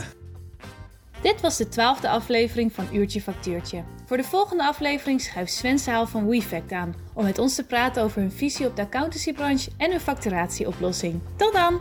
Dit 1.22 1.40
was 1.40 1.56
de 1.56 1.68
twaalfde 1.68 2.08
aflevering 2.08 2.72
van 2.72 2.86
Uurtje 2.92 3.20
Factuurtje. 3.20 3.82
Voor 4.06 4.16
de 4.16 4.24
volgende 4.24 4.64
aflevering 4.64 5.20
schuift 5.20 5.52
Sven 5.52 5.78
Saal 5.78 6.06
van 6.06 6.26
WeFact 6.28 6.72
aan... 6.72 6.94
om 7.14 7.24
met 7.24 7.38
ons 7.38 7.54
te 7.54 7.64
praten 7.66 8.02
over 8.02 8.20
hun 8.20 8.32
visie 8.32 8.66
op 8.66 8.76
de 8.76 8.82
accountancybranche 8.82 9.70
en 9.76 9.90
hun 9.90 10.00
facturatieoplossing. 10.00 11.20
Tot 11.36 11.52
dan! 11.52 11.80